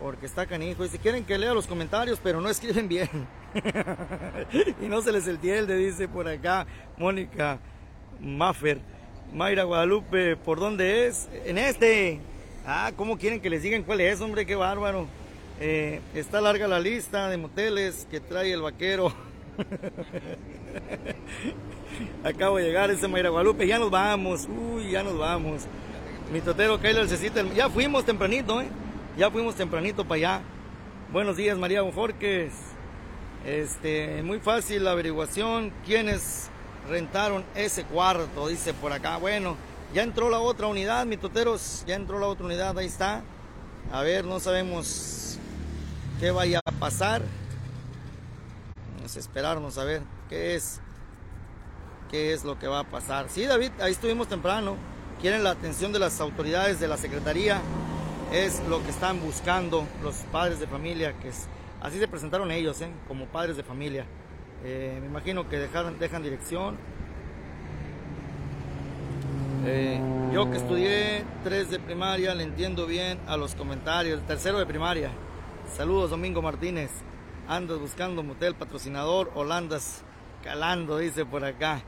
Porque 0.00 0.26
está 0.26 0.46
canijo. 0.46 0.84
Y 0.84 0.88
si 0.88 0.98
quieren 0.98 1.24
que 1.24 1.38
lea 1.38 1.54
los 1.54 1.66
comentarios, 1.66 2.20
pero 2.22 2.40
no 2.40 2.48
escriben 2.48 2.88
bien. 2.88 3.08
y 4.82 4.86
no 4.86 5.02
se 5.02 5.12
les 5.12 5.28
entiende, 5.28 5.76
dice 5.76 6.08
por 6.08 6.28
acá 6.28 6.66
Mónica 6.96 7.58
Maffer. 8.20 8.80
Mayra 9.34 9.64
Guadalupe, 9.64 10.36
¿por 10.36 10.60
dónde 10.60 11.06
es? 11.06 11.28
En 11.46 11.56
este. 11.56 12.20
Ah, 12.66 12.92
¿cómo 12.96 13.16
quieren 13.16 13.40
que 13.40 13.48
les 13.48 13.62
digan 13.62 13.82
cuál 13.82 14.02
es, 14.02 14.20
hombre? 14.20 14.44
Qué 14.44 14.54
bárbaro. 14.54 15.06
Eh, 15.58 16.00
está 16.14 16.40
larga 16.40 16.68
la 16.68 16.80
lista 16.80 17.28
de 17.28 17.38
moteles 17.38 18.06
que 18.10 18.20
trae 18.20 18.52
el 18.52 18.60
vaquero. 18.60 19.12
Acabo 22.24 22.58
de 22.58 22.64
llegar 22.64 22.90
ese 22.90 23.08
Mayra 23.08 23.30
Guadalupe. 23.30 23.66
Ya 23.66 23.78
nos 23.78 23.90
vamos. 23.90 24.48
Uy, 24.48 24.90
ya 24.90 25.02
nos 25.02 25.18
vamos. 25.18 25.62
Mi 26.32 26.40
totero 26.40 26.78
Kyler 26.78 27.02
necesita. 27.02 27.42
Ya 27.54 27.70
fuimos 27.70 28.04
tempranito, 28.04 28.60
¿eh? 28.60 28.68
Ya 29.16 29.30
fuimos 29.30 29.54
tempranito 29.54 30.04
para 30.04 30.16
allá. 30.16 30.40
Buenos 31.10 31.36
días, 31.36 31.58
María 31.58 31.82
Bonjorques. 31.82 32.71
Este, 33.44 34.22
muy 34.22 34.38
fácil 34.38 34.84
la 34.84 34.92
averiguación. 34.92 35.72
¿Quiénes 35.84 36.48
rentaron 36.88 37.44
ese 37.54 37.84
cuarto? 37.84 38.48
Dice 38.48 38.72
por 38.74 38.92
acá. 38.92 39.16
Bueno, 39.16 39.56
ya 39.92 40.02
entró 40.02 40.30
la 40.30 40.38
otra 40.38 40.68
unidad, 40.68 41.06
mi 41.06 41.16
toteros. 41.16 41.84
Ya 41.86 41.96
entró 41.96 42.18
la 42.18 42.26
otra 42.28 42.46
unidad, 42.46 42.78
ahí 42.78 42.86
está. 42.86 43.22
A 43.90 44.02
ver, 44.02 44.24
no 44.24 44.38
sabemos 44.40 45.38
qué 46.20 46.30
vaya 46.30 46.60
a 46.64 46.72
pasar. 46.72 47.22
Vamos 48.96 49.16
a 49.16 49.18
esperarnos 49.18 49.76
a 49.78 49.84
ver 49.84 50.02
qué 50.28 50.54
es. 50.54 50.80
¿Qué 52.10 52.32
es 52.32 52.44
lo 52.44 52.58
que 52.58 52.68
va 52.68 52.80
a 52.80 52.84
pasar? 52.84 53.28
Sí, 53.30 53.46
David, 53.46 53.70
ahí 53.80 53.92
estuvimos 53.92 54.28
temprano. 54.28 54.76
Quieren 55.20 55.42
la 55.42 55.50
atención 55.50 55.92
de 55.92 55.98
las 55.98 56.20
autoridades 56.20 56.78
de 56.78 56.88
la 56.88 56.96
Secretaría 56.96 57.60
es 58.32 58.62
lo 58.68 58.82
que 58.82 58.90
están 58.90 59.20
buscando 59.20 59.86
los 60.02 60.16
padres 60.32 60.58
de 60.58 60.66
familia, 60.66 61.12
que 61.20 61.28
así 61.82 61.98
se 61.98 62.08
presentaron 62.08 62.50
ellos, 62.50 62.80
¿eh? 62.80 62.90
como 63.08 63.26
padres 63.26 63.56
de 63.56 63.62
familia. 63.62 64.06
Eh, 64.64 64.96
me 65.00 65.06
imagino 65.06 65.48
que 65.48 65.58
dejan, 65.58 66.22
dirección. 66.22 66.78
Eh, 69.66 70.00
yo 70.32 70.50
que 70.50 70.56
estudié 70.56 71.24
tres 71.44 71.70
de 71.70 71.78
primaria, 71.78 72.34
le 72.34 72.44
entiendo 72.44 72.86
bien 72.86 73.18
a 73.26 73.36
los 73.36 73.54
comentarios. 73.54 74.24
Tercero 74.26 74.58
de 74.58 74.66
primaria. 74.66 75.10
Saludos, 75.76 76.10
Domingo 76.10 76.40
Martínez. 76.40 76.90
Andas 77.48 77.78
buscando 77.80 78.22
motel 78.22 78.54
patrocinador, 78.54 79.32
Holandas 79.34 80.04
calando, 80.44 80.98
dice 80.98 81.24
por 81.24 81.44
acá. 81.44 81.82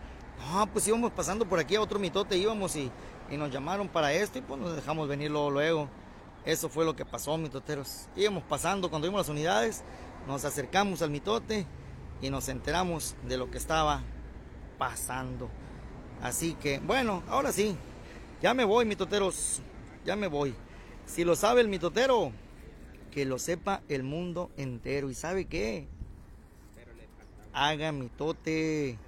No, 0.53 0.67
pues 0.67 0.87
íbamos 0.89 1.13
pasando 1.13 1.47
por 1.47 1.61
aquí 1.61 1.77
a 1.77 1.81
otro 1.81 2.01
mitote, 2.01 2.37
íbamos 2.37 2.75
y, 2.75 2.91
y 3.31 3.37
nos 3.37 3.51
llamaron 3.51 3.89
para 3.89 4.13
esto 4.13 4.39
y 4.39 4.43
pues 4.43 4.61
nos 4.61 4.75
dejamos 4.75 5.09
venir 5.09 5.31
luego. 5.31 5.89
Eso 6.45 6.69
fue 6.69 6.85
lo 6.85 6.95
que 6.95 7.05
pasó, 7.05 7.37
mitoteros. 7.39 8.09
Íbamos 8.17 8.43
pasando 8.45 8.91
cuando 8.91 9.09
vimos 9.09 9.21
las 9.21 9.29
unidades, 9.29 9.83
nos 10.27 10.45
acercamos 10.45 11.01
al 11.03 11.11
mitote 11.11 11.67
y 12.21 12.31
nos 12.31 12.49
enteramos 12.49 13.17
de 13.27 13.37
lo 13.39 13.51
que 13.51 13.59
estaba 13.59 14.03
pasando. 14.79 15.49
Así 16.23 16.55
que, 16.55 16.79
bueno, 16.81 17.23
ahora 17.29 17.53
sí, 17.53 17.77
ya 18.43 18.55
me 18.55 18.65
voy, 18.65 18.85
mitoteros, 18.85 19.63
ya 20.05 20.17
me 20.17 20.27
voy. 20.27 20.55
Si 21.07 21.25
lo 21.25 21.37
sabe 21.37 21.61
el 21.61 21.69
mitotero, 21.69 22.33
que 23.15 23.25
lo 23.25 23.39
sepa 23.39 23.81
el 23.89 24.03
mundo 24.03 24.51
entero. 24.57 25.09
¿Y 25.09 25.15
sabe 25.15 25.45
qué? 25.47 25.87
Haga 27.53 27.93
mitote. 27.93 28.99